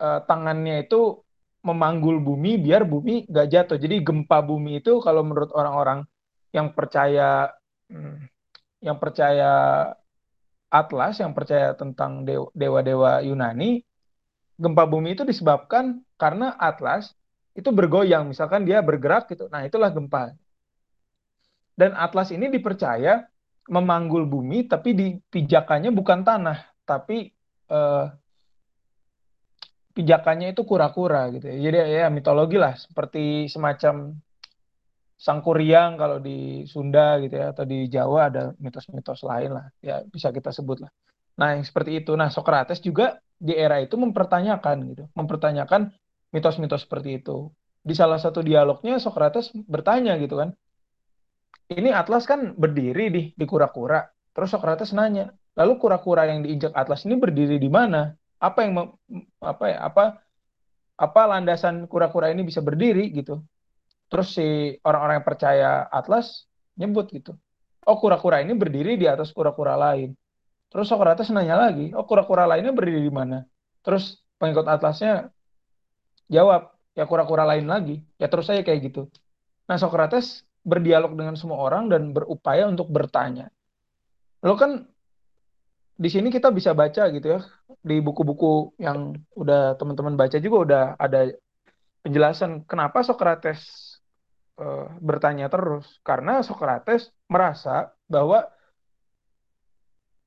uh, 0.00 0.24
tangannya 0.24 0.86
itu 0.86 1.25
memanggul 1.66 2.22
bumi 2.22 2.62
biar 2.62 2.86
bumi 2.86 3.26
gak 3.26 3.48
jatuh. 3.50 3.78
Jadi 3.82 4.06
gempa 4.06 4.38
bumi 4.38 4.78
itu 4.78 5.02
kalau 5.02 5.26
menurut 5.26 5.50
orang-orang 5.50 6.06
yang 6.54 6.70
percaya 6.70 7.50
hmm, 7.90 8.30
yang 8.86 8.96
percaya 9.02 9.50
Atlas, 10.70 11.18
yang 11.22 11.34
percaya 11.34 11.74
tentang 11.74 12.26
dewa-dewa 12.54 13.22
Yunani, 13.22 13.82
gempa 14.58 14.84
bumi 14.86 15.14
itu 15.18 15.22
disebabkan 15.22 16.02
karena 16.18 16.54
Atlas 16.58 17.14
itu 17.56 17.72
bergoyang, 17.72 18.28
misalkan 18.28 18.68
dia 18.68 18.84
bergerak 18.84 19.30
gitu. 19.32 19.48
Nah, 19.48 19.64
itulah 19.64 19.88
gempa. 19.88 20.36
Dan 21.76 21.96
Atlas 21.96 22.32
ini 22.32 22.48
dipercaya 22.52 23.24
memanggul 23.66 24.28
bumi 24.28 24.68
tapi 24.68 24.94
di 24.94 25.06
pijakannya 25.18 25.90
bukan 25.92 26.22
tanah, 26.22 26.58
tapi 26.84 27.32
eh, 27.70 28.04
pijakannya 29.96 30.52
itu 30.52 30.62
kura-kura 30.68 31.32
gitu 31.32 31.48
ya. 31.48 31.56
Jadi 31.56 31.76
ya 31.96 32.06
mitologi 32.12 32.60
lah 32.60 32.76
seperti 32.76 33.48
semacam 33.48 34.12
Sangkuriang 35.16 35.96
kalau 35.96 36.20
di 36.20 36.68
Sunda 36.68 37.16
gitu 37.24 37.40
ya 37.40 37.56
atau 37.56 37.64
di 37.64 37.88
Jawa 37.88 38.28
ada 38.28 38.42
mitos-mitos 38.60 39.24
lain 39.24 39.56
lah 39.56 39.66
ya 39.80 40.04
bisa 40.04 40.28
kita 40.28 40.52
sebut 40.52 40.84
lah. 40.84 40.92
Nah 41.40 41.56
yang 41.56 41.64
seperti 41.64 42.04
itu. 42.04 42.12
Nah 42.12 42.28
Socrates 42.28 42.84
juga 42.84 43.16
di 43.36 43.56
era 43.56 43.80
itu 43.80 43.96
mempertanyakan 43.96 44.76
gitu, 44.92 45.04
mempertanyakan 45.16 45.88
mitos-mitos 46.36 46.84
seperti 46.84 47.24
itu. 47.24 47.48
Di 47.80 47.96
salah 47.96 48.20
satu 48.20 48.44
dialognya 48.44 49.00
Socrates 49.00 49.56
bertanya 49.64 50.20
gitu 50.20 50.36
kan, 50.36 50.52
ini 51.72 51.88
Atlas 51.96 52.28
kan 52.28 52.52
berdiri 52.52 53.08
di 53.08 53.22
di 53.32 53.44
kura-kura. 53.48 54.04
Terus 54.36 54.52
Socrates 54.52 54.92
nanya, 54.92 55.32
lalu 55.56 55.80
kura-kura 55.80 56.28
yang 56.28 56.44
diinjak 56.44 56.76
Atlas 56.76 57.08
ini 57.08 57.16
berdiri 57.16 57.56
di 57.56 57.72
mana? 57.72 58.12
Apa 58.36 58.58
yang 58.64 58.72
apa 59.40 59.64
ya 59.68 59.78
apa 59.84 60.04
apa 60.96 61.20
landasan 61.28 61.84
kura-kura 61.88 62.32
ini 62.32 62.44
bisa 62.44 62.64
berdiri 62.64 63.12
gitu. 63.12 63.44
Terus 64.08 64.32
si 64.32 64.76
orang-orang 64.86 65.20
yang 65.20 65.26
percaya 65.26 65.70
Atlas 65.92 66.48
nyebut 66.78 67.10
gitu. 67.12 67.36
Oh 67.86 68.00
kura-kura 68.00 68.40
ini 68.42 68.56
berdiri 68.56 68.96
di 68.96 69.06
atas 69.06 69.30
kura-kura 69.30 69.76
lain. 69.76 70.16
Terus 70.72 70.88
Socrates 70.88 71.28
nanya 71.30 71.68
lagi 71.68 71.92
oh 71.92 72.04
kura-kura 72.08 72.48
lainnya 72.48 72.72
berdiri 72.72 73.04
di 73.04 73.12
mana? 73.12 73.44
Terus 73.84 74.20
pengikut 74.40 74.66
Atlasnya 74.66 75.28
jawab 76.32 76.72
ya 76.96 77.04
kura-kura 77.04 77.44
lain 77.44 77.68
lagi. 77.68 78.00
Ya 78.16 78.32
terus 78.32 78.48
saya 78.48 78.64
kayak 78.64 78.92
gitu. 78.92 79.08
Nah 79.68 79.76
Socrates 79.76 80.46
berdialog 80.66 81.14
dengan 81.14 81.38
semua 81.38 81.62
orang 81.62 81.86
dan 81.92 82.10
berupaya 82.10 82.66
untuk 82.66 82.90
bertanya. 82.90 83.52
Lo 84.42 84.58
kan 84.58 84.88
di 85.96 86.08
sini 86.12 86.28
kita 86.28 86.52
bisa 86.52 86.76
baca 86.76 87.08
gitu 87.08 87.26
ya 87.26 87.40
di 87.80 87.96
buku-buku 88.04 88.76
yang 88.76 89.16
udah 89.32 89.80
teman-teman 89.80 90.12
baca 90.12 90.36
juga 90.36 90.56
udah 90.60 90.82
ada 91.00 91.32
penjelasan 92.04 92.68
kenapa 92.68 93.00
Socrates 93.00 93.64
uh, 94.60 94.92
bertanya 95.00 95.48
terus 95.48 95.88
karena 96.04 96.44
Socrates 96.44 97.08
merasa 97.32 97.96
bahwa 98.06 98.44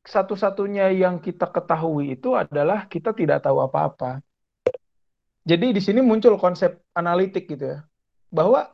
satu-satunya 0.10 0.90
yang 0.96 1.22
kita 1.22 1.46
ketahui 1.54 2.18
itu 2.18 2.34
adalah 2.34 2.90
kita 2.90 3.14
tidak 3.14 3.46
tahu 3.46 3.62
apa-apa. 3.62 4.26
Jadi 5.46 5.70
di 5.70 5.82
sini 5.82 6.02
muncul 6.02 6.34
konsep 6.42 6.82
analitik 6.98 7.46
gitu 7.46 7.78
ya, 7.78 7.80
bahwa 8.34 8.74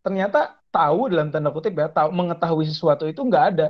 ternyata 0.00 0.56
tahu 0.72 1.12
dalam 1.12 1.28
tanda 1.28 1.52
kutip 1.52 1.76
ya, 1.76 1.92
tahu 1.92 2.08
mengetahui 2.12 2.64
sesuatu 2.64 3.04
itu 3.04 3.20
nggak 3.20 3.44
ada. 3.56 3.66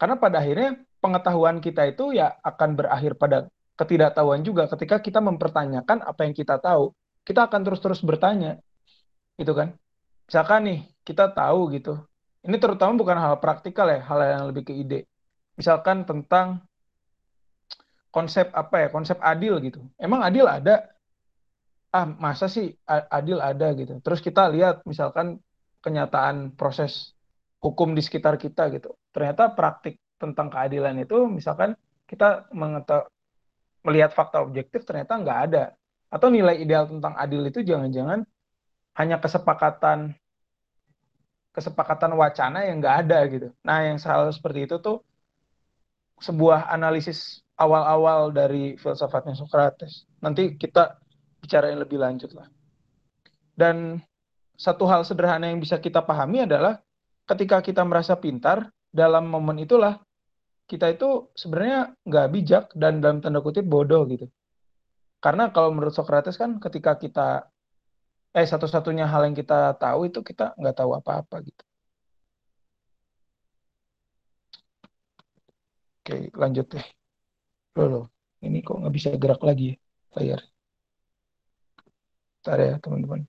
Karena 0.00 0.16
pada 0.16 0.40
akhirnya 0.40 0.80
pengetahuan 1.04 1.60
kita 1.60 1.92
itu 1.92 2.16
ya 2.16 2.32
akan 2.40 2.80
berakhir 2.80 3.20
pada 3.20 3.52
ketidaktahuan 3.76 4.40
juga 4.40 4.64
ketika 4.72 4.96
kita 5.04 5.20
mempertanyakan 5.20 6.00
apa 6.00 6.20
yang 6.24 6.32
kita 6.32 6.56
tahu. 6.56 6.96
Kita 7.20 7.44
akan 7.44 7.60
terus-terus 7.68 8.00
bertanya. 8.00 8.56
Gitu 9.36 9.52
kan? 9.52 9.76
Misalkan 10.24 10.60
nih, 10.64 10.78
kita 11.04 11.28
tahu 11.36 11.68
gitu. 11.76 12.00
Ini 12.40 12.56
terutama 12.56 12.96
bukan 12.96 13.20
hal 13.20 13.36
praktikal 13.36 13.84
ya, 13.92 14.00
hal 14.00 14.18
yang 14.24 14.44
lebih 14.48 14.64
ke 14.64 14.72
ide 14.72 15.04
misalkan 15.60 16.08
tentang 16.08 16.64
konsep 18.08 18.48
apa 18.56 18.76
ya 18.80 18.88
konsep 18.88 19.20
adil 19.20 19.60
gitu 19.60 19.84
emang 20.00 20.24
adil 20.24 20.48
ada 20.48 20.88
ah 21.92 22.08
masa 22.08 22.48
sih 22.48 22.72
adil 22.88 23.36
ada 23.44 23.76
gitu 23.76 24.00
terus 24.00 24.24
kita 24.24 24.48
lihat 24.48 24.80
misalkan 24.88 25.36
kenyataan 25.84 26.56
proses 26.56 27.12
hukum 27.60 27.92
di 27.92 28.02
sekitar 28.02 28.40
kita 28.40 28.72
gitu 28.72 28.96
ternyata 29.12 29.52
praktik 29.52 30.00
tentang 30.16 30.48
keadilan 30.48 30.96
itu 31.00 31.28
misalkan 31.28 31.76
kita 32.04 32.48
melihat 33.84 34.12
fakta 34.12 34.42
objektif 34.44 34.84
ternyata 34.84 35.16
nggak 35.16 35.38
ada 35.50 35.64
atau 36.10 36.28
nilai 36.28 36.58
ideal 36.58 36.90
tentang 36.90 37.14
adil 37.14 37.46
itu 37.46 37.62
jangan-jangan 37.62 38.26
hanya 38.98 39.16
kesepakatan 39.22 40.16
kesepakatan 41.54 42.12
wacana 42.18 42.66
yang 42.66 42.82
nggak 42.82 42.96
ada 43.06 43.18
gitu 43.30 43.48
nah 43.62 43.84
yang 43.84 43.96
hal 44.00 44.28
seperti 44.32 44.66
itu 44.66 44.76
tuh 44.82 45.04
sebuah 46.20 46.68
analisis 46.68 47.40
awal-awal 47.60 48.32
dari 48.32 48.76
filsafatnya 48.80 49.36
Socrates. 49.36 50.08
Nanti 50.24 50.56
kita 50.56 50.96
bicara 51.40 51.68
yang 51.68 51.84
lebih 51.84 52.00
lanjut 52.00 52.32
lah. 52.32 52.48
Dan 53.52 54.00
satu 54.56 54.88
hal 54.88 55.04
sederhana 55.04 55.48
yang 55.48 55.60
bisa 55.60 55.76
kita 55.76 56.00
pahami 56.00 56.48
adalah 56.48 56.80
ketika 57.30 57.62
kita 57.62 57.86
merasa 57.86 58.18
pintar 58.18 58.74
dalam 58.90 59.30
momen 59.30 59.62
itulah 59.62 60.02
kita 60.66 60.90
itu 60.90 61.30
sebenarnya 61.38 61.94
nggak 62.02 62.26
bijak 62.34 62.64
dan 62.74 62.98
dalam 62.98 63.22
tanda 63.22 63.38
kutip 63.38 63.62
bodoh 63.62 64.02
gitu. 64.10 64.26
Karena 65.22 65.50
kalau 65.54 65.70
menurut 65.70 65.94
Socrates 65.94 66.34
kan 66.34 66.58
ketika 66.58 66.98
kita 66.98 67.46
eh 68.34 68.46
satu-satunya 68.46 69.06
hal 69.06 69.26
yang 69.26 69.34
kita 69.34 69.74
tahu 69.78 70.10
itu 70.10 70.22
kita 70.22 70.54
nggak 70.58 70.76
tahu 70.78 70.90
apa-apa 70.98 71.42
gitu. 71.46 71.62
Oke, 76.02 76.30
lanjut 76.34 76.66
deh. 76.66 76.86
Loh, 77.78 78.10
ini 78.42 78.62
kok 78.66 78.78
nggak 78.78 78.94
bisa 78.94 79.08
gerak 79.14 79.42
lagi 79.46 79.74
ya 79.74 79.76
layar. 80.18 80.40
Bentar 82.40 82.58
ya, 82.58 82.74
teman-teman. 82.82 83.20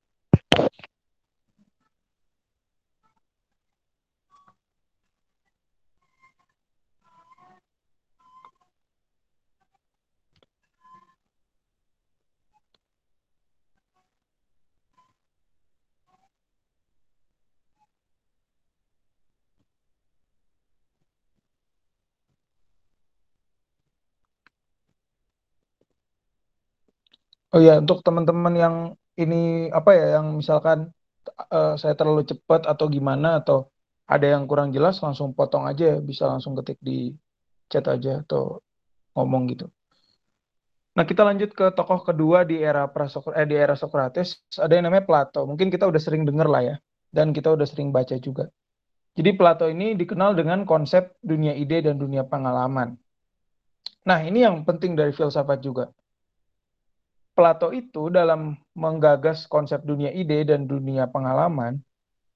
Oh 27.52 27.60
ya, 27.60 27.84
untuk 27.84 28.00
teman-teman 28.00 28.54
yang 28.56 28.76
ini 29.20 29.68
apa 29.76 29.92
ya, 29.92 30.06
yang 30.20 30.40
misalkan 30.40 30.88
uh, 31.52 31.76
saya 31.76 32.00
terlalu 32.00 32.24
cepat 32.24 32.64
atau 32.64 32.88
gimana 32.88 33.44
atau 33.44 33.68
ada 34.08 34.24
yang 34.24 34.48
kurang 34.48 34.72
jelas, 34.72 35.04
langsung 35.04 35.36
potong 35.36 35.68
aja, 35.68 36.00
bisa 36.00 36.32
langsung 36.32 36.56
ketik 36.56 36.80
di 36.80 37.12
chat 37.68 37.84
aja 37.92 38.24
atau 38.24 38.64
ngomong 39.20 39.52
gitu. 39.52 39.68
Nah, 40.96 41.04
kita 41.04 41.28
lanjut 41.28 41.52
ke 41.52 41.76
tokoh 41.76 42.08
kedua 42.08 42.48
di 42.48 42.64
era 42.64 42.88
Prasok 42.88 43.36
eh, 43.36 43.44
di 43.44 43.60
era 43.60 43.76
Socrates, 43.76 44.48
ada 44.56 44.72
yang 44.72 44.88
namanya 44.88 45.04
Plato. 45.04 45.44
Mungkin 45.44 45.68
kita 45.68 45.92
udah 45.92 46.00
sering 46.00 46.24
dengar 46.24 46.48
lah 46.48 46.64
ya, 46.64 46.76
dan 47.12 47.36
kita 47.36 47.52
udah 47.52 47.68
sering 47.68 47.92
baca 47.92 48.16
juga. 48.16 48.48
Jadi 49.12 49.36
Plato 49.36 49.68
ini 49.68 50.00
dikenal 50.00 50.40
dengan 50.40 50.64
konsep 50.64 51.20
dunia 51.20 51.52
ide 51.52 51.84
dan 51.84 52.00
dunia 52.00 52.24
pengalaman. 52.24 52.96
Nah, 54.08 54.24
ini 54.24 54.40
yang 54.40 54.64
penting 54.64 54.96
dari 54.96 55.12
filsafat 55.12 55.60
juga 55.60 55.92
Plato 57.32 57.72
itu 57.72 58.12
dalam 58.12 58.60
menggagas 58.76 59.48
konsep 59.48 59.82
dunia 59.88 60.12
ide 60.12 60.44
dan 60.44 60.67
dunia 60.67 61.08
pengalaman 61.08 61.80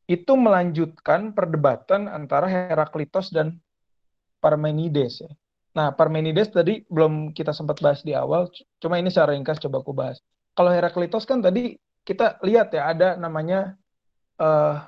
itu 0.06 0.38
melanjutkan 0.38 1.34
perdebatan 1.34 2.08
antara 2.08 2.46
Heraklitos 2.48 3.34
dan 3.34 3.60
Parmenides 4.40 5.26
ya. 5.26 5.32
Nah, 5.76 5.92
Parmenides 5.92 6.54
tadi 6.54 6.88
belum 6.88 7.36
kita 7.36 7.52
sempat 7.52 7.84
bahas 7.84 8.00
di 8.06 8.16
awal, 8.16 8.48
cuma 8.80 8.96
ini 8.96 9.12
secara 9.12 9.36
ringkas 9.36 9.60
coba 9.60 9.84
aku 9.84 9.92
bahas. 9.92 10.24
Kalau 10.56 10.72
Heraklitos 10.72 11.28
kan 11.28 11.44
tadi 11.44 11.76
kita 12.08 12.40
lihat 12.46 12.72
ya 12.72 12.96
ada 12.96 13.20
namanya 13.20 13.76
uh, 14.40 14.88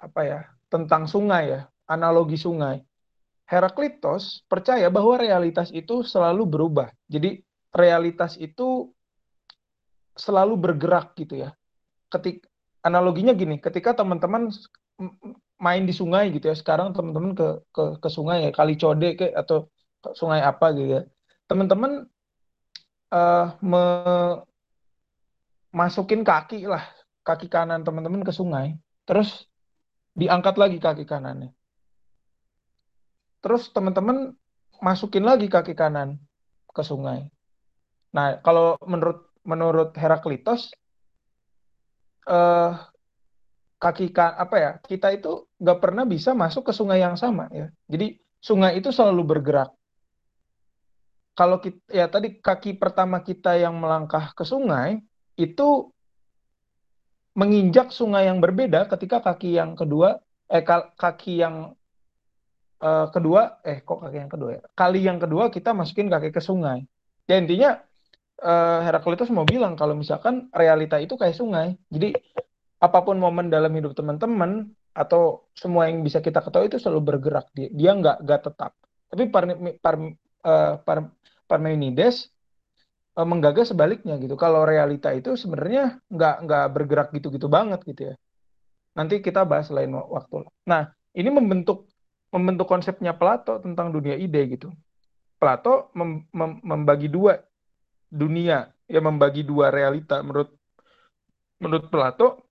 apa 0.00 0.20
ya 0.26 0.40
tentang 0.66 1.06
sungai 1.06 1.54
ya, 1.54 1.60
analogi 1.86 2.34
sungai. 2.34 2.82
Heraklitos 3.46 4.42
percaya 4.50 4.90
bahwa 4.90 5.22
realitas 5.22 5.70
itu 5.70 6.02
selalu 6.02 6.50
berubah. 6.50 6.90
Jadi 7.06 7.46
realitas 7.70 8.34
itu 8.42 8.90
selalu 10.16 10.56
bergerak 10.56 11.12
gitu 11.14 11.44
ya. 11.46 11.52
Ketik 12.08 12.48
analoginya 12.80 13.36
gini, 13.36 13.60
ketika 13.60 13.92
teman-teman 13.92 14.48
main 15.60 15.84
di 15.84 15.92
sungai 15.92 16.32
gitu 16.32 16.48
ya, 16.50 16.56
sekarang 16.56 16.96
teman-teman 16.96 17.36
ke 17.36 17.48
ke 17.70 17.84
ke 18.00 18.08
sungai 18.08 18.48
ya, 18.48 18.50
kali 18.50 18.74
Code 18.80 19.14
ke 19.14 19.30
atau 19.36 19.68
ke 20.00 20.16
sungai 20.16 20.40
apa 20.40 20.72
gitu 20.72 20.88
ya. 20.98 21.02
Teman-teman 21.46 22.08
uh, 23.12 23.46
me 23.60 23.84
masukin 25.76 26.24
kaki 26.24 26.64
lah, 26.64 26.82
kaki 27.20 27.52
kanan 27.52 27.84
teman-teman 27.84 28.24
ke 28.24 28.32
sungai, 28.32 28.80
terus 29.04 29.44
diangkat 30.16 30.56
lagi 30.56 30.80
kaki 30.80 31.04
kanannya. 31.04 31.52
Terus 33.44 33.68
teman-teman 33.70 34.32
masukin 34.80 35.22
lagi 35.22 35.46
kaki 35.52 35.76
kanan 35.76 36.16
ke 36.72 36.82
sungai. 36.82 37.28
Nah, 38.16 38.40
kalau 38.40 38.80
menurut 38.88 39.25
menurut 39.46 39.94
Heraklitos 39.94 40.74
uh, 42.26 42.74
kaki 43.78 44.10
apa 44.18 44.56
ya 44.56 44.70
kita 44.82 45.14
itu 45.14 45.46
nggak 45.62 45.78
pernah 45.78 46.02
bisa 46.02 46.34
masuk 46.34 46.68
ke 46.68 46.72
sungai 46.74 47.00
yang 47.00 47.14
sama 47.14 47.46
ya. 47.54 47.70
Jadi 47.86 48.18
sungai 48.42 48.76
itu 48.80 48.90
selalu 48.90 49.22
bergerak. 49.36 49.70
Kalau 51.36 51.60
kita 51.60 51.80
ya 51.92 52.08
tadi 52.08 52.40
kaki 52.40 52.80
pertama 52.80 53.20
kita 53.20 53.60
yang 53.60 53.76
melangkah 53.76 54.32
ke 54.32 54.42
sungai 54.42 55.04
itu 55.36 55.92
menginjak 57.36 57.92
sungai 57.92 58.26
yang 58.32 58.40
berbeda 58.40 58.88
ketika 58.88 59.20
kaki 59.20 59.60
yang 59.60 59.76
kedua 59.76 60.16
eh 60.48 60.64
kaki 60.96 61.44
yang 61.44 61.76
uh, 62.80 63.06
kedua 63.12 63.60
eh 63.60 63.84
kok 63.84 64.00
kaki 64.00 64.16
yang 64.16 64.32
kedua 64.32 64.50
ya? 64.56 64.62
Kali 64.72 65.00
yang 65.04 65.20
kedua 65.20 65.52
kita 65.52 65.76
masukin 65.76 66.08
kaki 66.08 66.32
ke 66.32 66.40
sungai. 66.40 66.88
Ya 67.28 67.36
intinya 67.36 67.85
uh, 68.42 68.80
Heraklitus 68.84 69.32
mau 69.32 69.48
bilang 69.48 69.78
kalau 69.78 69.96
misalkan 69.96 70.48
realita 70.52 71.00
itu 71.00 71.16
kayak 71.16 71.36
sungai. 71.36 71.76
Jadi 71.88 72.12
apa 72.76 72.98
pun 73.00 73.16
momen 73.16 73.48
dalam 73.48 73.72
hidup 73.72 73.96
teman-teman 73.96 74.68
atau 74.96 75.48
semua 75.56 75.88
yang 75.88 76.00
bisa 76.00 76.20
kita 76.24 76.40
ketahui 76.40 76.72
itu 76.72 76.80
selalu 76.80 77.16
bergerak 77.16 77.48
dia 77.52 77.68
dia 77.72 77.92
nggak 77.96 78.24
nggak 78.24 78.40
tetap. 78.52 78.72
Tapi 79.06 79.22
par, 79.30 79.44
par, 79.80 79.94
uh, 80.44 80.74
par, 80.82 80.98
Parmenides 81.46 82.26
uh, 83.14 83.22
menggagas 83.22 83.70
sebaliknya 83.70 84.18
gitu. 84.18 84.34
Kalau 84.34 84.66
realita 84.66 85.14
itu 85.14 85.38
sebenarnya 85.38 86.02
nggak 86.10 86.36
nggak 86.42 86.66
bergerak 86.74 87.08
gitu-gitu 87.14 87.46
banget 87.46 87.80
gitu 87.86 88.12
ya. 88.12 88.14
Nanti 88.98 89.22
kita 89.22 89.46
bahas 89.46 89.70
lain 89.70 89.94
waktu. 89.94 90.42
Nah 90.66 90.90
ini 91.14 91.30
membentuk 91.30 91.86
membentuk 92.34 92.66
konsepnya 92.66 93.14
Plato 93.14 93.62
tentang 93.62 93.94
dunia 93.94 94.18
ide 94.18 94.42
gitu. 94.50 94.74
Plato 95.38 95.94
mem, 95.94 96.26
mem, 96.34 96.58
membagi 96.66 97.06
dua 97.06 97.38
dunia 98.16 98.72
yang 98.88 99.04
membagi 99.12 99.44
dua 99.44 99.68
realita 99.68 100.24
menurut 100.24 100.56
menurut 101.60 101.86
Plato 101.92 102.48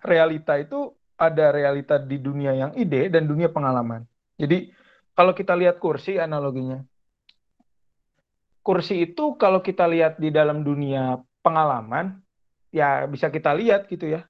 realita 0.00 0.56
itu 0.56 0.92
ada 1.18 1.50
realita 1.50 1.98
di 1.98 2.16
dunia 2.22 2.54
yang 2.54 2.70
ide 2.78 3.10
dan 3.10 3.26
dunia 3.26 3.50
pengalaman. 3.50 4.06
Jadi 4.38 4.70
kalau 5.18 5.34
kita 5.34 5.58
lihat 5.58 5.82
kursi 5.82 6.14
analoginya. 6.16 6.78
Kursi 8.62 9.02
itu 9.02 9.34
kalau 9.34 9.58
kita 9.58 9.88
lihat 9.90 10.20
di 10.22 10.30
dalam 10.30 10.62
dunia 10.62 11.18
pengalaman 11.42 12.22
ya 12.70 13.08
bisa 13.10 13.26
kita 13.32 13.50
lihat 13.50 13.90
gitu 13.90 14.06
ya. 14.14 14.22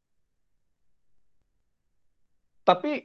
Tapi 2.65 3.05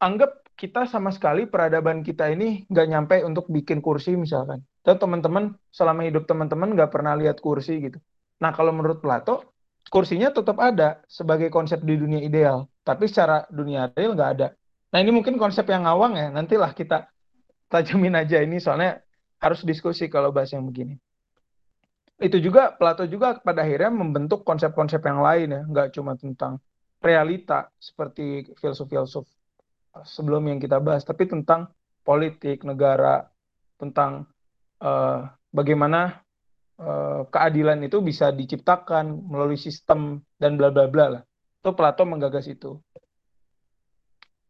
anggap 0.00 0.44
kita 0.60 0.84
sama 0.84 1.08
sekali 1.08 1.48
peradaban 1.48 2.04
kita 2.04 2.28
ini 2.28 2.68
nggak 2.68 2.86
nyampe 2.92 3.16
untuk 3.24 3.48
bikin 3.48 3.80
kursi 3.80 4.12
misalkan. 4.12 4.60
Dan 4.84 5.00
teman-teman 5.00 5.56
selama 5.72 6.04
hidup 6.04 6.28
teman-teman 6.28 6.76
nggak 6.76 6.92
pernah 6.92 7.16
lihat 7.16 7.40
kursi 7.40 7.80
gitu. 7.80 7.96
Nah 8.44 8.52
kalau 8.52 8.68
menurut 8.76 9.00
Plato, 9.00 9.56
kursinya 9.88 10.28
tetap 10.28 10.60
ada 10.60 11.00
sebagai 11.08 11.48
konsep 11.48 11.80
di 11.80 11.96
dunia 11.96 12.20
ideal, 12.20 12.68
tapi 12.84 13.08
secara 13.08 13.48
dunia 13.48 13.88
real 13.96 14.12
nggak 14.12 14.30
ada. 14.36 14.52
Nah 14.92 14.98
ini 15.00 15.08
mungkin 15.16 15.40
konsep 15.40 15.64
yang 15.64 15.88
ngawang 15.88 16.20
ya, 16.20 16.28
nantilah 16.28 16.76
kita 16.76 17.08
tajamin 17.72 18.20
aja 18.20 18.44
ini 18.44 18.60
soalnya 18.60 19.00
harus 19.40 19.64
diskusi 19.64 20.12
kalau 20.12 20.28
bahas 20.28 20.52
yang 20.52 20.68
begini. 20.68 21.00
Itu 22.20 22.36
juga 22.36 22.76
Plato 22.76 23.08
juga 23.08 23.40
pada 23.40 23.64
akhirnya 23.64 23.88
membentuk 23.88 24.44
konsep-konsep 24.44 25.00
yang 25.08 25.24
lain 25.24 25.56
ya, 25.56 25.62
nggak 25.64 25.88
cuma 25.96 26.20
tentang 26.20 26.60
realita 27.00 27.72
seperti 27.80 28.44
filsuf-filsuf 28.60 29.39
sebelum 30.06 30.46
yang 30.50 30.58
kita 30.62 30.78
bahas, 30.78 31.02
tapi 31.02 31.26
tentang 31.26 31.70
politik 32.06 32.62
negara, 32.62 33.26
tentang 33.76 34.26
uh, 34.80 35.28
bagaimana 35.50 36.22
uh, 36.78 37.26
keadilan 37.28 37.80
itu 37.84 38.00
bisa 38.00 38.30
diciptakan 38.30 39.26
melalui 39.28 39.58
sistem 39.58 40.22
dan 40.38 40.56
bla 40.56 40.72
bla 40.72 40.86
bla 40.86 41.06
lah. 41.18 41.22
Itu 41.60 41.76
Plato 41.76 42.08
menggagas 42.08 42.48
itu. 42.48 42.80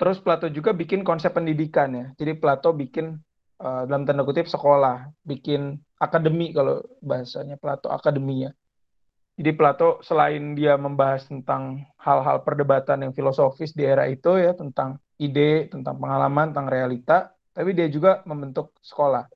Terus 0.00 0.16
Plato 0.22 0.48
juga 0.48 0.72
bikin 0.72 1.04
konsep 1.04 1.34
pendidikan 1.36 1.92
ya. 1.92 2.06
Jadi 2.16 2.32
Plato 2.38 2.72
bikin 2.72 3.20
uh, 3.60 3.82
dalam 3.84 4.08
tanda 4.08 4.24
kutip 4.24 4.48
sekolah, 4.48 5.12
bikin 5.26 5.76
akademi 6.00 6.56
kalau 6.56 6.80
bahasanya 7.04 7.60
Plato 7.60 7.92
akademinya. 7.92 8.48
Jadi 9.40 9.56
Plato 9.56 10.04
selain 10.04 10.52
dia 10.52 10.76
membahas 10.76 11.24
tentang 11.24 11.88
hal-hal 11.96 12.44
perdebatan 12.44 13.08
yang 13.08 13.16
filosofis 13.16 13.72
di 13.72 13.88
era 13.88 14.04
itu 14.04 14.36
ya 14.36 14.52
tentang 14.52 15.00
ide, 15.16 15.64
tentang 15.72 15.96
pengalaman, 15.96 16.52
tentang 16.52 16.68
realita, 16.68 17.32
tapi 17.56 17.72
dia 17.72 17.88
juga 17.88 18.20
membentuk 18.28 18.76
sekolah. 18.84 19.32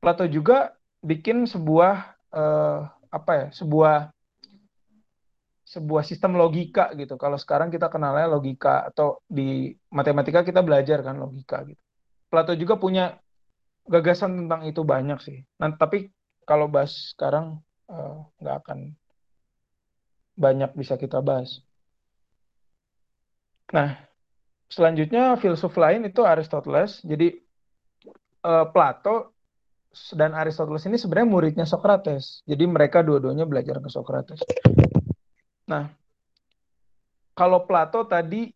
Plato 0.00 0.24
juga 0.32 0.72
bikin 1.04 1.44
sebuah 1.44 2.16
uh, 2.32 2.88
apa 3.12 3.32
ya, 3.36 3.46
sebuah 3.52 4.16
sebuah 5.68 6.02
sistem 6.08 6.40
logika 6.40 6.96
gitu. 6.96 7.20
Kalau 7.20 7.36
sekarang 7.36 7.68
kita 7.68 7.92
kenalnya 7.92 8.24
logika 8.24 8.88
atau 8.88 9.20
di 9.28 9.76
matematika 9.92 10.40
kita 10.40 10.64
belajar 10.64 11.04
kan 11.04 11.20
logika 11.20 11.68
gitu. 11.68 11.80
Plato 12.32 12.56
juga 12.56 12.80
punya 12.80 13.20
gagasan 13.84 14.40
tentang 14.40 14.64
itu 14.64 14.80
banyak 14.80 15.20
sih. 15.20 15.44
Nah, 15.60 15.76
tapi 15.76 16.08
kalau 16.48 16.64
bahas 16.64 17.12
sekarang 17.12 17.60
eh, 17.92 18.16
nggak 18.40 18.56
uh, 18.56 18.60
akan 18.64 18.78
banyak 20.34 20.74
bisa 20.74 20.98
kita 20.98 21.22
bahas. 21.22 21.62
Nah, 23.70 23.96
selanjutnya 24.70 25.34
filsuf 25.38 25.74
lain 25.78 26.06
itu 26.06 26.22
Aristoteles. 26.22 27.02
Jadi 27.02 27.34
uh, 28.44 28.66
Plato 28.70 29.34
dan 30.14 30.34
Aristoteles 30.34 30.84
ini 30.90 30.98
sebenarnya 30.98 31.28
muridnya 31.30 31.66
Socrates. 31.66 32.42
Jadi 32.44 32.64
mereka 32.66 33.00
dua-duanya 33.00 33.46
belajar 33.46 33.78
ke 33.78 33.88
Socrates. 33.90 34.42
Nah, 35.70 35.88
kalau 37.34 37.64
Plato 37.64 38.04
tadi 38.04 38.50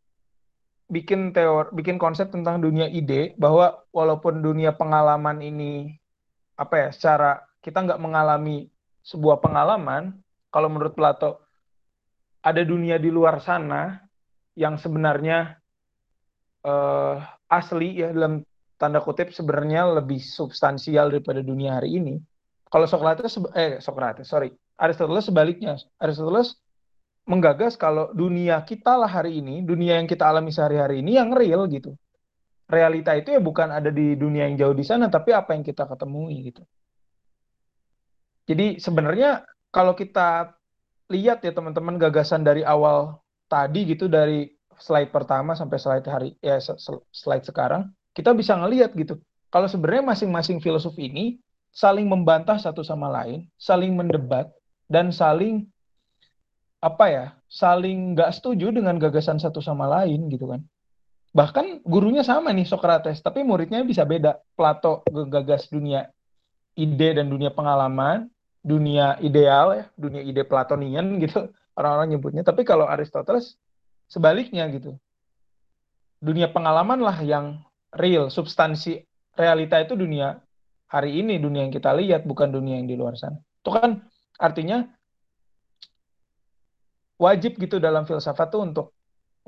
bikin 0.88 1.36
teori, 1.36 1.68
bikin 1.74 2.00
konsep 2.00 2.32
tentang 2.32 2.64
dunia 2.64 2.88
ide 2.88 3.36
bahwa 3.36 3.84
walaupun 3.92 4.40
dunia 4.40 4.74
pengalaman 4.74 5.38
ini 5.44 5.94
apa 6.58 6.74
ya, 6.74 6.88
secara 6.90 7.44
kita 7.62 7.86
nggak 7.86 8.02
mengalami 8.02 8.66
sebuah 9.06 9.38
pengalaman, 9.40 10.16
kalau 10.50 10.68
menurut 10.68 10.92
Plato 10.92 11.47
ada 12.42 12.62
dunia 12.62 12.96
di 12.96 13.10
luar 13.10 13.42
sana 13.42 13.98
yang 14.58 14.78
sebenarnya 14.78 15.58
uh, 16.66 17.22
asli 17.50 18.02
ya 18.02 18.10
dalam 18.10 18.42
tanda 18.78 19.02
kutip 19.02 19.34
sebenarnya 19.34 20.02
lebih 20.02 20.22
substansial 20.22 21.10
daripada 21.10 21.42
dunia 21.42 21.78
hari 21.78 21.98
ini. 21.98 22.14
Kalau 22.68 22.84
Socrates 22.84 23.34
eh 23.56 23.80
Socrates 23.80 24.28
sorry 24.28 24.52
Aristoteles 24.78 25.26
sebaliknya 25.26 25.80
Aristoteles 25.98 26.60
menggagas 27.24 27.74
kalau 27.76 28.12
dunia 28.12 28.60
kita 28.64 28.94
lah 28.96 29.08
hari 29.08 29.40
ini 29.40 29.64
dunia 29.64 29.98
yang 29.98 30.06
kita 30.06 30.28
alami 30.28 30.52
sehari-hari 30.52 31.00
ini 31.00 31.16
yang 31.16 31.32
real 31.32 31.66
gitu. 31.66 31.96
Realita 32.68 33.16
itu 33.16 33.32
ya 33.32 33.40
bukan 33.40 33.72
ada 33.72 33.88
di 33.88 34.12
dunia 34.12 34.44
yang 34.44 34.60
jauh 34.60 34.76
di 34.76 34.84
sana 34.84 35.08
tapi 35.08 35.32
apa 35.32 35.56
yang 35.56 35.64
kita 35.64 35.88
ketemui 35.88 36.52
gitu. 36.52 36.62
Jadi 38.48 38.80
sebenarnya 38.80 39.44
kalau 39.72 39.92
kita 39.96 40.57
lihat 41.08 41.40
ya 41.40 41.52
teman-teman 41.56 41.96
gagasan 41.96 42.44
dari 42.44 42.62
awal 42.64 43.20
tadi 43.48 43.88
gitu 43.88 44.06
dari 44.06 44.48
slide 44.78 45.10
pertama 45.10 45.56
sampai 45.56 45.78
slide 45.80 46.06
hari 46.06 46.30
ya 46.44 46.60
slide 47.10 47.44
sekarang 47.48 47.90
kita 48.12 48.36
bisa 48.36 48.54
ngelihat 48.54 48.94
gitu. 48.94 49.18
Kalau 49.48 49.64
sebenarnya 49.64 50.04
masing-masing 50.12 50.60
filosof 50.60 50.94
ini 51.00 51.40
saling 51.72 52.04
membantah 52.04 52.60
satu 52.60 52.84
sama 52.84 53.08
lain 53.08 53.48
saling 53.56 53.96
mendebat 53.96 54.52
dan 54.88 55.08
saling 55.12 55.68
apa 56.78 57.04
ya 57.08 57.24
saling 57.48 58.14
nggak 58.14 58.30
setuju 58.36 58.70
dengan 58.70 59.00
gagasan 59.00 59.40
satu 59.40 59.64
sama 59.64 59.88
lain 59.88 60.28
gitu 60.28 60.52
kan. 60.52 60.60
Bahkan 61.32 61.84
gurunya 61.84 62.24
sama 62.24 62.52
nih 62.52 62.68
Socrates 62.68 63.24
tapi 63.24 63.40
muridnya 63.44 63.80
bisa 63.84 64.04
beda. 64.04 64.36
Plato 64.52 65.04
gagas 65.08 65.72
dunia 65.72 66.04
ide 66.78 67.08
dan 67.16 67.26
dunia 67.32 67.50
pengalaman 67.50 68.30
dunia 68.68 69.16
ideal 69.24 69.72
ya, 69.72 69.84
dunia 69.96 70.20
ide 70.20 70.44
Platonian 70.44 71.16
gitu 71.24 71.48
orang-orang 71.72 72.12
nyebutnya. 72.12 72.44
Tapi 72.44 72.68
kalau 72.68 72.84
Aristoteles 72.84 73.56
sebaliknya 74.12 74.68
gitu. 74.68 75.00
Dunia 76.20 76.50
pengalaman 76.52 77.00
lah 77.00 77.16
yang 77.24 77.64
real, 77.94 78.28
substansi 78.28 79.06
realita 79.38 79.80
itu 79.80 79.94
dunia 79.96 80.42
hari 80.90 81.22
ini, 81.22 81.40
dunia 81.40 81.64
yang 81.64 81.72
kita 81.72 81.94
lihat 81.96 82.28
bukan 82.28 82.52
dunia 82.52 82.76
yang 82.76 82.90
di 82.90 82.98
luar 82.98 83.14
sana. 83.16 83.38
Itu 83.62 83.70
kan 83.70 84.02
artinya 84.36 84.84
wajib 87.16 87.56
gitu 87.56 87.78
dalam 87.78 88.04
filsafat 88.04 88.50
tuh 88.50 88.62
untuk 88.66 88.86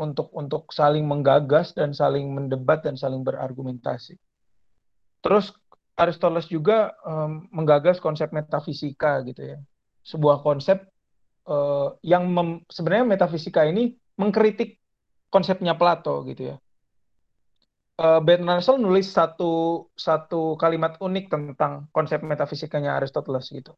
untuk 0.00 0.32
untuk 0.32 0.72
saling 0.72 1.04
menggagas 1.04 1.76
dan 1.76 1.92
saling 1.92 2.30
mendebat 2.30 2.86
dan 2.86 2.96
saling 2.96 3.20
berargumentasi. 3.20 4.16
Terus 5.20 5.52
Aristoteles 6.00 6.48
juga 6.48 6.96
um, 7.04 7.44
menggagas 7.52 8.00
konsep 8.00 8.32
metafisika 8.32 9.20
gitu 9.28 9.44
ya. 9.52 9.58
Sebuah 10.00 10.40
konsep 10.40 10.88
uh, 11.44 11.92
yang 12.00 12.24
sebenarnya 12.72 13.04
metafisika 13.04 13.68
ini 13.68 13.92
mengkritik 14.16 14.80
konsepnya 15.28 15.76
Plato 15.76 16.24
gitu 16.24 16.52
ya. 16.52 16.56
Uh, 18.00 18.16
Bertrand 18.24 18.64
Russell 18.64 18.80
nulis 18.80 19.12
satu 19.12 19.84
satu 19.92 20.56
kalimat 20.56 20.96
unik 20.96 21.28
tentang 21.28 21.92
konsep 21.92 22.24
metafisikanya 22.24 22.96
Aristoteles 22.96 23.52
gitu. 23.52 23.76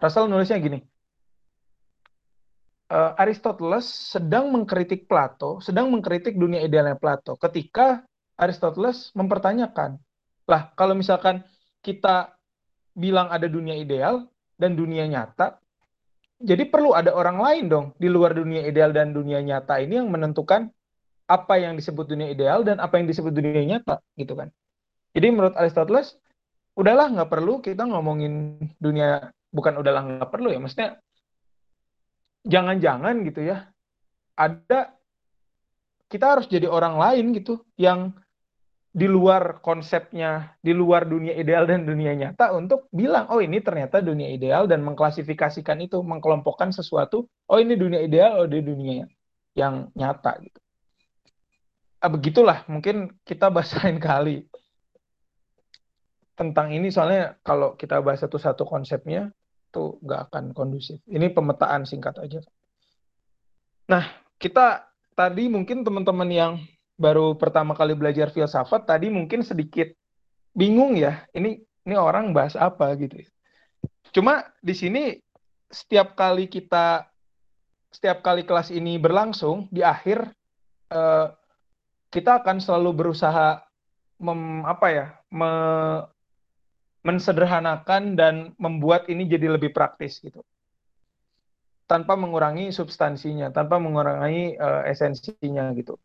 Russell 0.00 0.32
nulisnya 0.32 0.56
gini. 0.56 0.80
Uh, 2.88 3.12
Aristoteles 3.20 3.84
sedang 4.16 4.48
mengkritik 4.48 5.04
Plato, 5.04 5.60
sedang 5.60 5.92
mengkritik 5.92 6.40
dunia 6.40 6.64
idealnya 6.64 6.96
Plato 6.96 7.36
ketika 7.36 8.00
Aristoteles 8.40 9.12
mempertanyakan 9.12 10.00
lah, 10.48 10.72
kalau 10.72 10.96
misalkan 10.96 11.44
kita 11.84 12.32
bilang 12.96 13.28
ada 13.28 13.46
dunia 13.46 13.76
ideal 13.76 14.26
dan 14.56 14.74
dunia 14.74 15.04
nyata, 15.04 15.60
jadi 16.40 16.64
perlu 16.66 16.96
ada 16.96 17.12
orang 17.12 17.38
lain 17.38 17.64
dong 17.68 17.86
di 18.00 18.08
luar 18.08 18.32
dunia 18.32 18.64
ideal 18.64 18.90
dan 18.90 19.12
dunia 19.12 19.44
nyata 19.44 19.78
ini 19.78 20.00
yang 20.00 20.08
menentukan 20.08 20.72
apa 21.28 21.54
yang 21.60 21.76
disebut 21.76 22.08
dunia 22.08 22.32
ideal 22.32 22.64
dan 22.64 22.80
apa 22.80 22.96
yang 22.96 23.06
disebut 23.06 23.30
dunia 23.30 23.76
nyata, 23.76 24.00
gitu 24.16 24.32
kan. 24.32 24.48
Jadi 25.12 25.28
menurut 25.28 25.52
Aristoteles, 25.60 26.16
udahlah 26.72 27.12
nggak 27.12 27.28
perlu 27.28 27.60
kita 27.60 27.84
ngomongin 27.84 28.56
dunia, 28.80 29.28
bukan 29.52 29.76
udahlah 29.76 30.02
nggak 30.08 30.30
perlu 30.32 30.48
ya, 30.48 30.58
maksudnya 30.58 30.96
jangan-jangan 32.48 33.20
gitu 33.28 33.44
ya, 33.44 33.68
ada 34.32 34.96
kita 36.08 36.24
harus 36.38 36.48
jadi 36.48 36.64
orang 36.64 36.96
lain 36.96 37.36
gitu 37.36 37.60
yang 37.76 38.16
di 38.88 39.04
luar 39.04 39.60
konsepnya, 39.60 40.56
di 40.64 40.72
luar 40.72 41.04
dunia 41.04 41.36
ideal 41.36 41.68
dan 41.68 41.84
dunia 41.84 42.16
nyata 42.16 42.56
untuk 42.56 42.88
bilang, 42.88 43.28
oh 43.28 43.38
ini 43.38 43.60
ternyata 43.60 44.00
dunia 44.00 44.32
ideal 44.32 44.64
dan 44.64 44.80
mengklasifikasikan 44.80 45.78
itu, 45.84 46.00
mengkelompokkan 46.00 46.72
sesuatu, 46.72 47.28
oh 47.28 47.58
ini 47.60 47.76
dunia 47.76 48.00
ideal, 48.00 48.40
oh 48.40 48.46
ini 48.48 48.60
dunia 48.64 49.04
yang 49.52 49.92
nyata 49.92 50.40
gitu. 50.40 50.58
Ah, 51.98 52.08
begitulah, 52.08 52.64
mungkin 52.70 53.12
kita 53.26 53.52
bahas 53.52 53.74
lain 53.82 53.98
kali 54.00 54.46
tentang 56.38 56.70
ini 56.70 56.88
soalnya 56.94 57.34
kalau 57.42 57.74
kita 57.74 57.98
bahas 57.98 58.22
satu-satu 58.22 58.62
konsepnya 58.62 59.34
tuh 59.74 59.98
nggak 60.00 60.30
akan 60.30 60.44
kondusif. 60.54 61.02
Ini 61.10 61.34
pemetaan 61.34 61.82
singkat 61.84 62.14
aja. 62.22 62.40
Nah, 63.90 64.06
kita 64.38 64.86
tadi 65.18 65.50
mungkin 65.50 65.82
teman-teman 65.82 66.30
yang 66.30 66.52
baru 66.98 67.38
pertama 67.38 67.78
kali 67.78 67.94
belajar 67.94 68.28
filsafat 68.34 68.84
tadi 68.84 69.08
mungkin 69.08 69.46
sedikit 69.46 69.94
bingung 70.52 70.98
ya 70.98 71.22
ini 71.32 71.62
ini 71.86 71.94
orang 71.94 72.34
bahas 72.34 72.58
apa 72.58 72.92
gitu 72.98 73.22
ya. 73.22 73.28
Cuma 74.12 74.44
di 74.58 74.74
sini 74.74 75.16
setiap 75.70 76.18
kali 76.18 76.50
kita 76.50 77.06
setiap 77.88 78.20
kali 78.20 78.44
kelas 78.44 78.68
ini 78.74 79.00
berlangsung 79.00 79.70
di 79.72 79.80
akhir 79.80 80.28
eh, 80.92 81.26
kita 82.08 82.44
akan 82.44 82.60
selalu 82.60 82.90
berusaha 83.04 83.68
mem, 84.18 84.64
apa 84.66 84.86
ya, 84.90 85.06
me, 85.30 85.50
mensederhanakan 87.06 88.18
dan 88.18 88.34
membuat 88.58 89.06
ini 89.08 89.24
jadi 89.24 89.54
lebih 89.56 89.72
praktis 89.72 90.18
gitu. 90.20 90.42
Tanpa 91.88 92.20
mengurangi 92.20 92.68
substansinya, 92.68 93.48
tanpa 93.48 93.80
mengurangi 93.80 94.60
uh, 94.60 94.84
esensinya 94.84 95.72
gitu. 95.72 95.96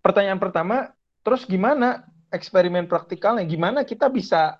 Pertanyaan 0.00 0.40
pertama, 0.40 0.96
terus 1.20 1.44
gimana 1.44 2.08
eksperimen 2.32 2.88
praktikalnya? 2.88 3.44
Gimana 3.44 3.84
kita 3.84 4.08
bisa 4.08 4.56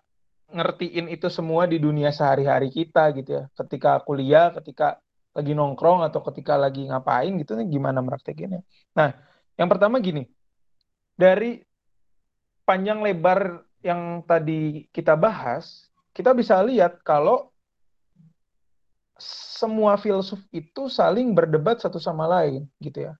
ngertiin 0.51 1.09
itu 1.09 1.31
semua 1.31 1.65
di 1.65 1.81
dunia 1.81 2.13
sehari-hari 2.13 2.69
kita 2.69 3.15
gitu 3.17 3.31
ya. 3.41 3.45
Ketika 3.57 4.03
kuliah, 4.05 4.53
ketika 4.53 5.01
lagi 5.31 5.55
nongkrong 5.55 6.03
atau 6.03 6.21
ketika 6.29 6.59
lagi 6.59 6.91
ngapain 6.91 7.31
gitu 7.39 7.55
nih 7.55 7.67
gimana 7.71 8.03
praktekinnya. 8.03 8.67
Nah, 8.99 9.15
yang 9.55 9.71
pertama 9.71 10.03
gini. 10.03 10.27
Dari 11.15 11.63
panjang 12.67 13.05
lebar 13.05 13.63
yang 13.81 14.25
tadi 14.27 14.89
kita 14.91 15.15
bahas, 15.15 15.89
kita 16.13 16.35
bisa 16.35 16.59
lihat 16.65 17.01
kalau 17.07 17.53
semua 19.61 20.01
filsuf 20.01 20.41
itu 20.49 20.89
saling 20.89 21.37
berdebat 21.37 21.79
satu 21.79 22.01
sama 22.01 22.25
lain 22.25 22.65
gitu 22.81 23.13
ya. 23.13 23.15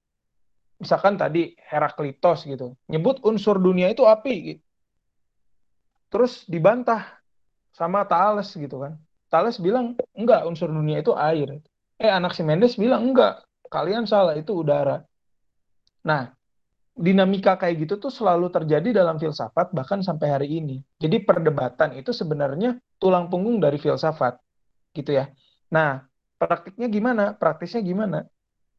Misalkan 0.81 1.21
tadi 1.21 1.53
Heraklitos 1.61 2.49
gitu, 2.49 2.73
nyebut 2.89 3.21
unsur 3.21 3.61
dunia 3.61 3.93
itu 3.93 4.09
api 4.09 4.35
gitu. 4.57 4.63
Terus 6.11 6.49
dibantah 6.49 7.21
sama 7.77 8.03
Thales 8.09 8.51
gitu 8.57 8.83
kan. 8.83 8.97
Thales 9.31 9.61
bilang 9.63 9.95
enggak 10.17 10.43
unsur 10.49 10.73
dunia 10.73 10.99
itu 11.05 11.15
air. 11.15 11.63
Eh 12.01 12.11
anak 12.11 12.35
si 12.35 12.43
Mendes 12.43 12.75
bilang 12.81 13.13
enggak, 13.13 13.45
kalian 13.71 14.09
salah 14.09 14.35
itu 14.35 14.57
udara. 14.57 15.05
Nah, 16.03 16.33
dinamika 16.97 17.55
kayak 17.55 17.87
gitu 17.87 18.01
tuh 18.03 18.11
selalu 18.11 18.51
terjadi 18.51 19.05
dalam 19.05 19.17
filsafat 19.23 19.71
bahkan 19.71 20.03
sampai 20.03 20.29
hari 20.33 20.49
ini. 20.59 20.83
Jadi 20.99 21.23
perdebatan 21.23 21.95
itu 21.95 22.11
sebenarnya 22.11 22.81
tulang 22.99 23.31
punggung 23.31 23.63
dari 23.63 23.79
filsafat 23.79 24.41
gitu 24.97 25.15
ya. 25.15 25.31
Nah, 25.71 26.03
praktiknya 26.41 26.91
gimana? 26.91 27.25
Praktisnya 27.39 27.81
gimana? 27.87 28.27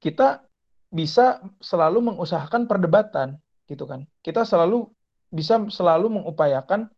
Kita 0.01 0.43
bisa 0.91 1.39
selalu 1.63 2.13
mengusahakan 2.13 2.67
perdebatan 2.67 3.39
gitu 3.65 3.87
kan. 3.87 4.03
Kita 4.19 4.43
selalu 4.43 4.91
bisa 5.31 5.63
selalu 5.71 6.21
mengupayakan 6.21 6.91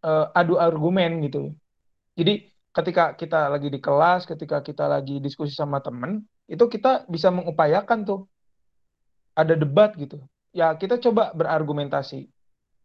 uh, 0.00 0.32
adu 0.32 0.56
argumen 0.56 1.20
gitu. 1.28 1.52
Jadi 2.16 2.48
ketika 2.72 3.12
kita 3.12 3.52
lagi 3.52 3.68
di 3.68 3.76
kelas, 3.76 4.24
ketika 4.24 4.64
kita 4.64 4.88
lagi 4.88 5.20
diskusi 5.20 5.52
sama 5.52 5.84
temen, 5.84 6.24
itu 6.48 6.64
kita 6.64 7.04
bisa 7.12 7.28
mengupayakan 7.28 8.08
tuh 8.08 8.20
ada 9.36 9.52
debat 9.52 9.92
gitu. 10.00 10.16
Ya 10.56 10.72
kita 10.72 10.96
coba 10.96 11.36
berargumentasi. 11.36 12.32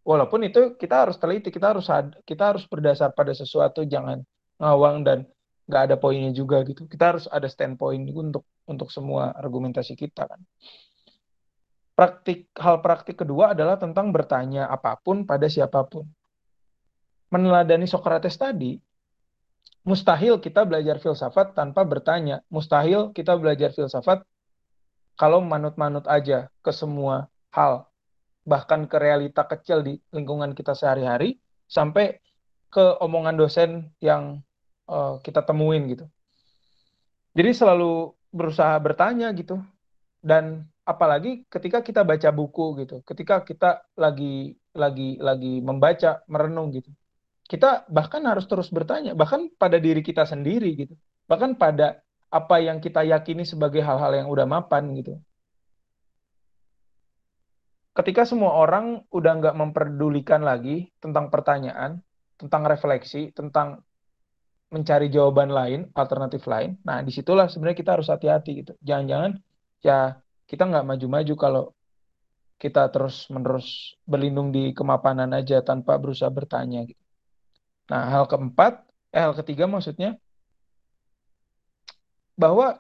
Walaupun 0.03 0.43
itu 0.43 0.76
kita 0.76 1.07
harus 1.07 1.16
teliti, 1.16 1.53
kita 1.53 1.72
harus 1.72 1.88
kita 2.28 2.43
harus 2.51 2.68
berdasar 2.68 3.16
pada 3.16 3.32
sesuatu, 3.32 3.88
jangan 3.88 4.26
ngawang 4.59 5.07
dan 5.07 5.24
nggak 5.72 5.84
ada 5.88 5.95
poinnya 5.95 6.36
juga 6.36 6.59
gitu. 6.67 6.84
Kita 6.91 7.15
harus 7.15 7.26
ada 7.32 7.47
standpoint 7.47 8.03
untuk 8.11 8.43
untuk 8.67 8.91
semua 8.91 9.32
argumentasi 9.32 9.95
kita 9.95 10.28
kan. 10.28 10.43
Praktik 11.95 12.51
hal 12.59 12.84
praktik 12.84 13.24
kedua 13.24 13.55
adalah 13.55 13.80
tentang 13.80 14.11
bertanya 14.11 14.67
apa 14.67 14.99
pun 14.99 15.24
pada 15.24 15.47
siapa 15.47 15.88
pun 15.88 16.03
meneladani 17.32 17.88
Socrates 17.88 18.36
tadi, 18.36 18.76
mustahil 19.88 20.38
kita 20.43 20.67
belajar 20.67 20.99
filsafat 20.99 21.55
tanpa 21.55 21.88
bertanya. 21.88 22.43
Mustahil 22.51 23.15
kita 23.15 23.39
belajar 23.39 23.72
filsafat 23.72 24.28
kalau 25.15 25.39
manut-manut 25.39 26.03
aja 26.11 26.51
ke 26.59 26.72
semua 26.76 27.32
hal. 27.55 27.88
Bahkan 28.43 28.91
ke 28.91 28.97
realita 28.99 29.47
kecil 29.47 29.82
di 29.82 29.95
lingkungan 30.11 30.51
kita 30.51 30.76
sehari-hari, 30.76 31.39
sampai 31.72 32.19
ke 32.67 32.99
omongan 32.99 33.39
dosen 33.39 33.95
yang 34.03 34.43
uh, 34.88 35.22
kita 35.22 35.44
temuin 35.46 35.86
gitu. 35.92 36.06
Jadi 37.36 37.52
selalu 37.54 38.16
berusaha 38.32 38.74
bertanya 38.80 39.30
gitu. 39.36 39.60
Dan 40.22 40.70
apalagi 40.86 41.46
ketika 41.50 41.82
kita 41.82 42.06
baca 42.06 42.30
buku 42.30 42.86
gitu, 42.86 43.02
ketika 43.06 43.42
kita 43.42 43.82
lagi 43.98 44.56
lagi 44.72 45.18
lagi 45.20 45.60
membaca, 45.60 46.22
merenung 46.30 46.72
gitu 46.72 46.94
kita 47.52 47.84
bahkan 47.92 48.24
harus 48.24 48.48
terus 48.48 48.72
bertanya, 48.72 49.12
bahkan 49.12 49.52
pada 49.60 49.76
diri 49.76 50.00
kita 50.00 50.24
sendiri 50.24 50.72
gitu, 50.72 50.96
bahkan 51.28 51.52
pada 51.60 52.00
apa 52.32 52.64
yang 52.64 52.80
kita 52.80 53.04
yakini 53.04 53.44
sebagai 53.44 53.84
hal-hal 53.84 54.24
yang 54.24 54.32
udah 54.32 54.48
mapan 54.48 54.96
gitu. 54.96 55.20
Ketika 57.92 58.24
semua 58.24 58.56
orang 58.56 59.04
udah 59.12 59.34
nggak 59.36 59.56
memperdulikan 59.60 60.48
lagi 60.48 60.96
tentang 61.04 61.28
pertanyaan, 61.28 62.00
tentang 62.40 62.64
refleksi, 62.64 63.36
tentang 63.36 63.84
mencari 64.72 65.11
jawaban 65.11 65.51
lain, 65.51 65.80
alternatif 65.91 66.47
lain, 66.47 66.80
nah 66.88 67.03
di 67.03 67.11
situlah 67.11 67.51
sebenarnya 67.51 67.78
kita 67.78 67.91
harus 67.99 68.07
hati-hati 68.07 68.51
gitu. 68.63 68.74
Jangan-jangan 68.80 69.32
ya 69.84 70.15
kita 70.47 70.63
nggak 70.67 70.86
maju-maju 70.88 71.34
kalau 71.36 71.63
kita 72.61 72.93
terus-menerus 72.93 73.97
berlindung 74.05 74.53
di 74.53 74.72
kemapanan 74.72 75.34
aja 75.34 75.65
tanpa 75.65 75.97
berusaha 75.97 76.30
bertanya 76.30 76.86
gitu. 76.86 77.01
Nah, 77.89 78.07
hal 78.13 78.30
keempat, 78.30 78.86
eh, 79.11 79.19
hal 79.19 79.34
ketiga 79.34 79.65
maksudnya, 79.65 80.15
bahwa 82.38 82.80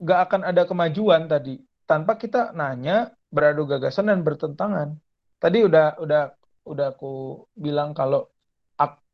gak 0.00 0.20
akan 0.28 0.42
ada 0.44 0.62
kemajuan 0.68 1.24
tadi 1.24 1.58
tanpa 1.88 2.20
kita 2.20 2.52
nanya, 2.52 3.10
beradu 3.32 3.64
gagasan 3.64 4.12
dan 4.12 4.20
bertentangan. 4.20 4.94
Tadi 5.40 5.58
udah 5.64 5.96
udah 5.98 6.22
udah 6.68 6.86
aku 6.92 7.44
bilang 7.56 7.96
kalau 7.96 8.28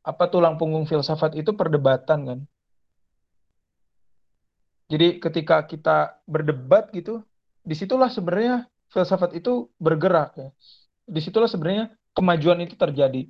apa 0.07 0.31
tulang 0.31 0.55
punggung 0.55 0.87
filsafat 0.87 1.35
itu 1.35 1.51
perdebatan 1.51 2.19
kan. 2.23 2.39
Jadi 4.87 5.19
ketika 5.19 5.67
kita 5.67 6.15
berdebat 6.23 6.87
gitu, 6.95 7.19
di 7.59 7.75
situlah 7.75 8.07
sebenarnya 8.07 8.71
filsafat 8.87 9.35
itu 9.35 9.67
bergerak 9.75 10.31
ya. 10.39 10.49
Di 11.03 11.19
situlah 11.19 11.51
sebenarnya 11.51 11.91
kemajuan 12.15 12.63
itu 12.63 12.79
terjadi 12.79 13.27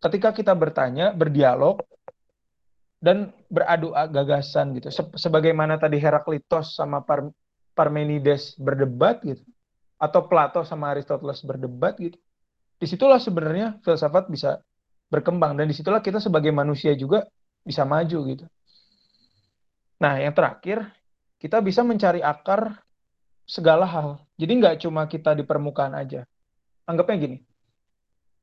ketika 0.00 0.32
kita 0.32 0.52
bertanya, 0.56 1.12
berdialog, 1.12 1.80
dan 3.00 3.32
beradu 3.48 3.92
gagasan 4.12 4.76
gitu. 4.76 4.92
Sebagaimana 5.16 5.80
tadi 5.80 5.96
Heraklitos 6.00 6.76
sama 6.76 7.00
Par 7.04 7.32
Parmenides 7.72 8.60
berdebat 8.60 9.24
gitu, 9.24 9.40
atau 9.96 10.28
Plato 10.28 10.60
sama 10.68 10.92
Aristoteles 10.92 11.40
berdebat 11.44 11.96
gitu. 11.96 12.20
Di 12.80 12.88
situlah 12.88 13.20
sebenarnya 13.20 13.80
filsafat 13.84 14.28
bisa 14.28 14.60
berkembang 15.10 15.58
dan 15.58 15.66
di 15.66 15.74
situlah 15.74 16.00
kita 16.00 16.22
sebagai 16.22 16.54
manusia 16.54 16.94
juga 16.94 17.26
bisa 17.66 17.82
maju 17.84 18.18
gitu. 18.30 18.46
Nah, 20.00 20.16
yang 20.16 20.32
terakhir 20.32 20.86
kita 21.36 21.60
bisa 21.60 21.84
mencari 21.84 22.24
akar 22.24 22.80
segala 23.44 23.84
hal. 23.84 24.22
Jadi 24.38 24.52
nggak 24.56 24.76
cuma 24.86 25.04
kita 25.10 25.36
di 25.36 25.44
permukaan 25.44 25.92
aja. 25.92 26.24
Anggapnya 26.88 27.16
gini, 27.20 27.38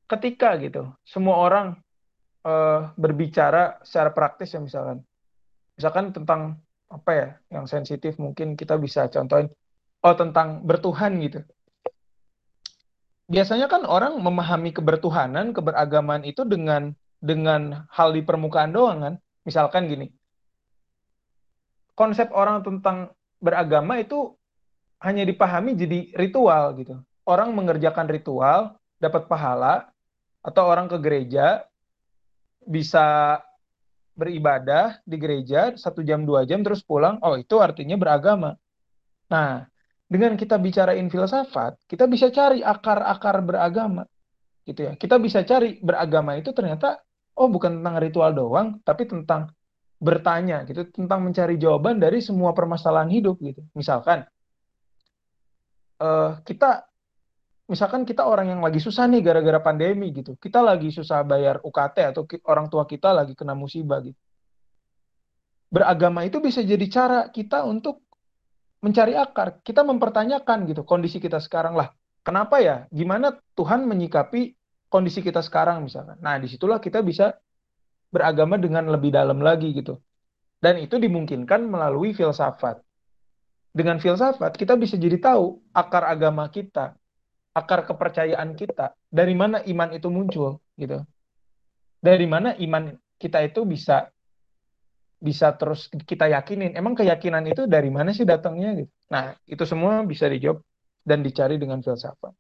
ketika 0.08 0.56
gitu 0.60 0.92
semua 1.04 1.36
orang 1.40 1.68
uh, 2.48 2.96
berbicara 2.96 3.84
secara 3.84 4.16
praktis 4.16 4.56
ya 4.56 4.64
misalkan 4.64 5.04
misalkan 5.76 6.16
tentang 6.16 6.42
apa 6.88 7.12
ya 7.12 7.28
yang 7.52 7.66
sensitif 7.68 8.16
mungkin 8.16 8.56
kita 8.56 8.80
bisa 8.80 9.12
contohin 9.12 9.52
oh 10.02 10.16
tentang 10.16 10.64
bertuhan 10.64 11.20
gitu 11.20 11.44
biasanya 13.28 13.68
kan 13.68 13.84
orang 13.84 14.16
memahami 14.18 14.72
kebertuhanan 14.72 15.52
keberagaman 15.52 16.24
itu 16.24 16.48
dengan 16.48 16.96
dengan 17.20 17.86
hal 17.92 18.16
di 18.16 18.24
permukaan 18.24 18.72
doang 18.72 19.00
kan. 19.04 19.16
Misalkan 19.44 19.88
gini. 19.88 20.12
Konsep 21.98 22.30
orang 22.32 22.62
tentang 22.62 23.12
beragama 23.42 23.98
itu 24.00 24.36
hanya 25.02 25.24
dipahami 25.28 25.78
jadi 25.78 26.00
ritual 26.18 26.74
gitu. 26.78 27.02
Orang 27.28 27.54
mengerjakan 27.54 28.08
ritual 28.08 28.80
dapat 28.98 29.28
pahala 29.30 29.92
atau 30.42 30.64
orang 30.64 30.88
ke 30.88 30.98
gereja 31.02 31.68
bisa 32.64 33.40
beribadah 34.18 34.98
di 35.06 35.18
gereja 35.22 35.78
satu 35.78 36.02
jam 36.02 36.26
dua 36.26 36.42
jam 36.50 36.66
terus 36.66 36.82
pulang 36.82 37.22
oh 37.22 37.38
itu 37.38 37.62
artinya 37.62 37.94
beragama. 38.00 38.58
Nah 39.30 39.70
dengan 40.08 40.40
kita 40.40 40.56
bicarain 40.56 41.12
filsafat 41.12 41.84
kita 41.84 42.08
bisa 42.08 42.32
cari 42.32 42.64
akar-akar 42.64 43.44
beragama 43.44 44.08
gitu 44.68 44.92
ya. 44.92 44.94
Kita 45.00 45.16
bisa 45.18 45.48
cari 45.48 45.80
beragama 45.80 46.36
itu 46.36 46.52
ternyata 46.52 47.00
oh 47.40 47.48
bukan 47.48 47.80
tentang 47.80 47.96
ritual 48.04 48.32
doang 48.36 48.68
tapi 48.84 49.08
tentang 49.08 49.48
bertanya 49.98 50.68
gitu. 50.68 50.92
Tentang 50.92 51.24
mencari 51.24 51.56
jawaban 51.56 52.04
dari 52.04 52.20
semua 52.20 52.52
permasalahan 52.52 53.08
hidup 53.08 53.40
gitu. 53.40 53.64
Misalkan 53.72 54.28
uh, 56.04 56.40
kita 56.44 56.84
misalkan 57.68 58.04
kita 58.08 58.24
orang 58.24 58.52
yang 58.52 58.62
lagi 58.64 58.80
susah 58.80 59.08
nih 59.12 59.20
gara-gara 59.24 59.60
pandemi 59.60 60.12
gitu, 60.16 60.40
kita 60.40 60.64
lagi 60.64 60.88
susah 60.88 61.24
bayar 61.28 61.60
UKT 61.60 62.16
atau 62.16 62.24
orang 62.48 62.72
tua 62.72 62.88
kita 62.88 63.12
lagi 63.12 63.36
kena 63.36 63.56
musibah 63.56 64.00
gitu. 64.04 64.20
Beragama 65.68 66.24
itu 66.24 66.40
bisa 66.40 66.64
jadi 66.64 66.88
cara 66.88 67.28
kita 67.28 67.68
untuk 67.68 68.07
mencari 68.82 69.18
akar, 69.18 69.62
kita 69.66 69.82
mempertanyakan 69.82 70.70
gitu 70.70 70.86
kondisi 70.86 71.18
kita 71.18 71.42
sekarang 71.42 71.74
lah. 71.74 71.94
Kenapa 72.22 72.60
ya? 72.60 72.86
Gimana 72.92 73.40
Tuhan 73.56 73.88
menyikapi 73.88 74.54
kondisi 74.92 75.24
kita 75.24 75.40
sekarang 75.40 75.88
misalkan. 75.88 76.20
Nah, 76.20 76.36
di 76.38 76.48
situlah 76.52 76.78
kita 76.78 77.00
bisa 77.00 77.36
beragama 78.12 78.60
dengan 78.60 78.88
lebih 78.88 79.12
dalam 79.16 79.40
lagi 79.40 79.72
gitu. 79.76 80.00
Dan 80.58 80.82
itu 80.82 80.98
dimungkinkan 80.98 81.64
melalui 81.70 82.12
filsafat. 82.18 82.82
Dengan 83.72 84.02
filsafat 84.02 84.58
kita 84.58 84.74
bisa 84.74 84.98
jadi 84.98 85.22
tahu 85.22 85.62
akar 85.70 86.10
agama 86.10 86.50
kita, 86.50 86.98
akar 87.54 87.86
kepercayaan 87.86 88.58
kita, 88.58 88.98
dari 89.06 89.38
mana 89.38 89.62
iman 89.62 89.90
itu 89.94 90.10
muncul 90.10 90.58
gitu. 90.76 91.06
Dari 92.02 92.26
mana 92.26 92.58
iman 92.58 92.94
kita 93.22 93.46
itu 93.46 93.66
bisa 93.66 94.10
bisa 95.18 95.54
terus 95.58 95.90
kita 95.90 96.30
yakinin. 96.30 96.78
Emang 96.78 96.94
keyakinan 96.94 97.44
itu 97.50 97.66
dari 97.66 97.90
mana 97.90 98.14
sih 98.14 98.26
datangnya 98.26 98.86
gitu. 98.86 98.92
Nah, 99.10 99.34
itu 99.50 99.64
semua 99.66 100.06
bisa 100.06 100.30
dijawab 100.30 100.62
dan 101.02 101.26
dicari 101.26 101.58
dengan 101.58 101.82
filsafat. 101.82 102.34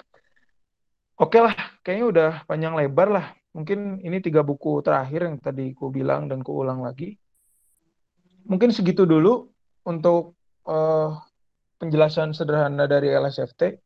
Oke 1.17 1.41
lah, 1.41 1.55
kayaknya 1.81 2.05
udah 2.13 2.29
panjang 2.45 2.77
lebar 2.77 3.09
lah. 3.09 3.25
Mungkin 3.57 4.05
ini 4.05 4.21
tiga 4.21 4.45
buku 4.45 4.85
terakhir 4.85 5.25
yang 5.25 5.41
tadi 5.41 5.73
ku 5.73 5.89
bilang 5.89 6.29
dan 6.29 6.45
ku 6.45 6.53
ulang 6.61 6.85
lagi. 6.85 7.17
Mungkin 8.45 8.69
segitu 8.69 9.09
dulu 9.09 9.49
untuk 9.81 10.37
uh, 10.69 11.17
penjelasan 11.81 12.37
sederhana 12.37 12.85
dari 12.85 13.09
LSFT. 13.09 13.81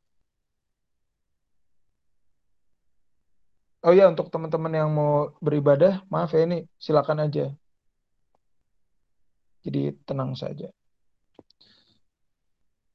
Oh 3.81 3.95
ya, 3.95 4.05
untuk 4.11 4.29
teman-teman 4.29 4.73
yang 4.77 4.89
mau 4.93 5.33
beribadah, 5.41 6.05
maaf 6.11 6.37
ya 6.37 6.45
ini, 6.45 6.69
silakan 6.77 7.25
aja. 7.25 7.49
Jadi 9.61 9.93
tenang 10.05 10.33
saja. 10.33 10.69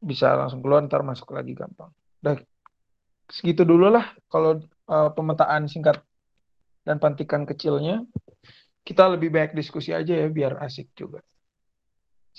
Bisa 0.02 0.34
langsung 0.34 0.60
keluar, 0.62 0.82
ntar 0.86 1.02
masuk 1.06 1.34
lagi 1.34 1.54
gampang. 1.54 1.90
Udah 2.22 2.38
segitu 3.26 3.66
dulu 3.66 3.90
lah 3.90 4.14
kalau 4.30 4.62
uh, 4.86 5.10
pemetaan 5.10 5.66
singkat 5.66 5.98
dan 6.86 7.02
pantikan 7.02 7.42
kecilnya. 7.42 8.06
Kita 8.86 9.10
lebih 9.10 9.34
banyak 9.34 9.58
diskusi 9.58 9.90
aja 9.90 10.14
ya 10.14 10.30
biar 10.30 10.62
asik 10.62 10.94
juga. 10.94 11.18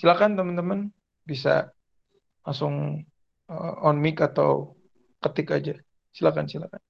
Silakan 0.00 0.32
teman-teman 0.32 0.88
bisa 1.28 1.68
langsung 2.40 3.04
uh, 3.52 3.74
on 3.84 4.00
mic 4.00 4.16
atau 4.24 4.72
ketik 5.20 5.52
aja. 5.52 5.76
Silakan 6.16 6.48
silakan. 6.48 6.80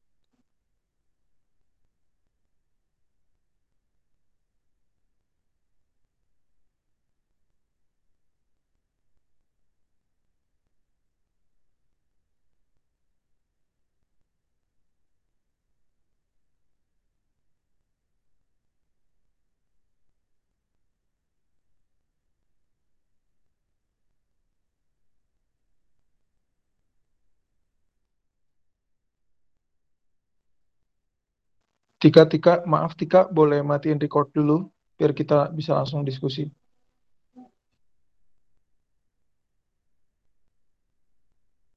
Tika, 31.98 32.22
Tika, 32.30 32.62
maaf 32.66 32.94
Tika, 32.94 33.26
boleh 33.26 33.58
matiin 33.62 33.98
record 33.98 34.30
dulu 34.30 34.70
biar 34.98 35.10
kita 35.14 35.50
bisa 35.50 35.74
langsung 35.78 36.06
diskusi. 36.06 36.46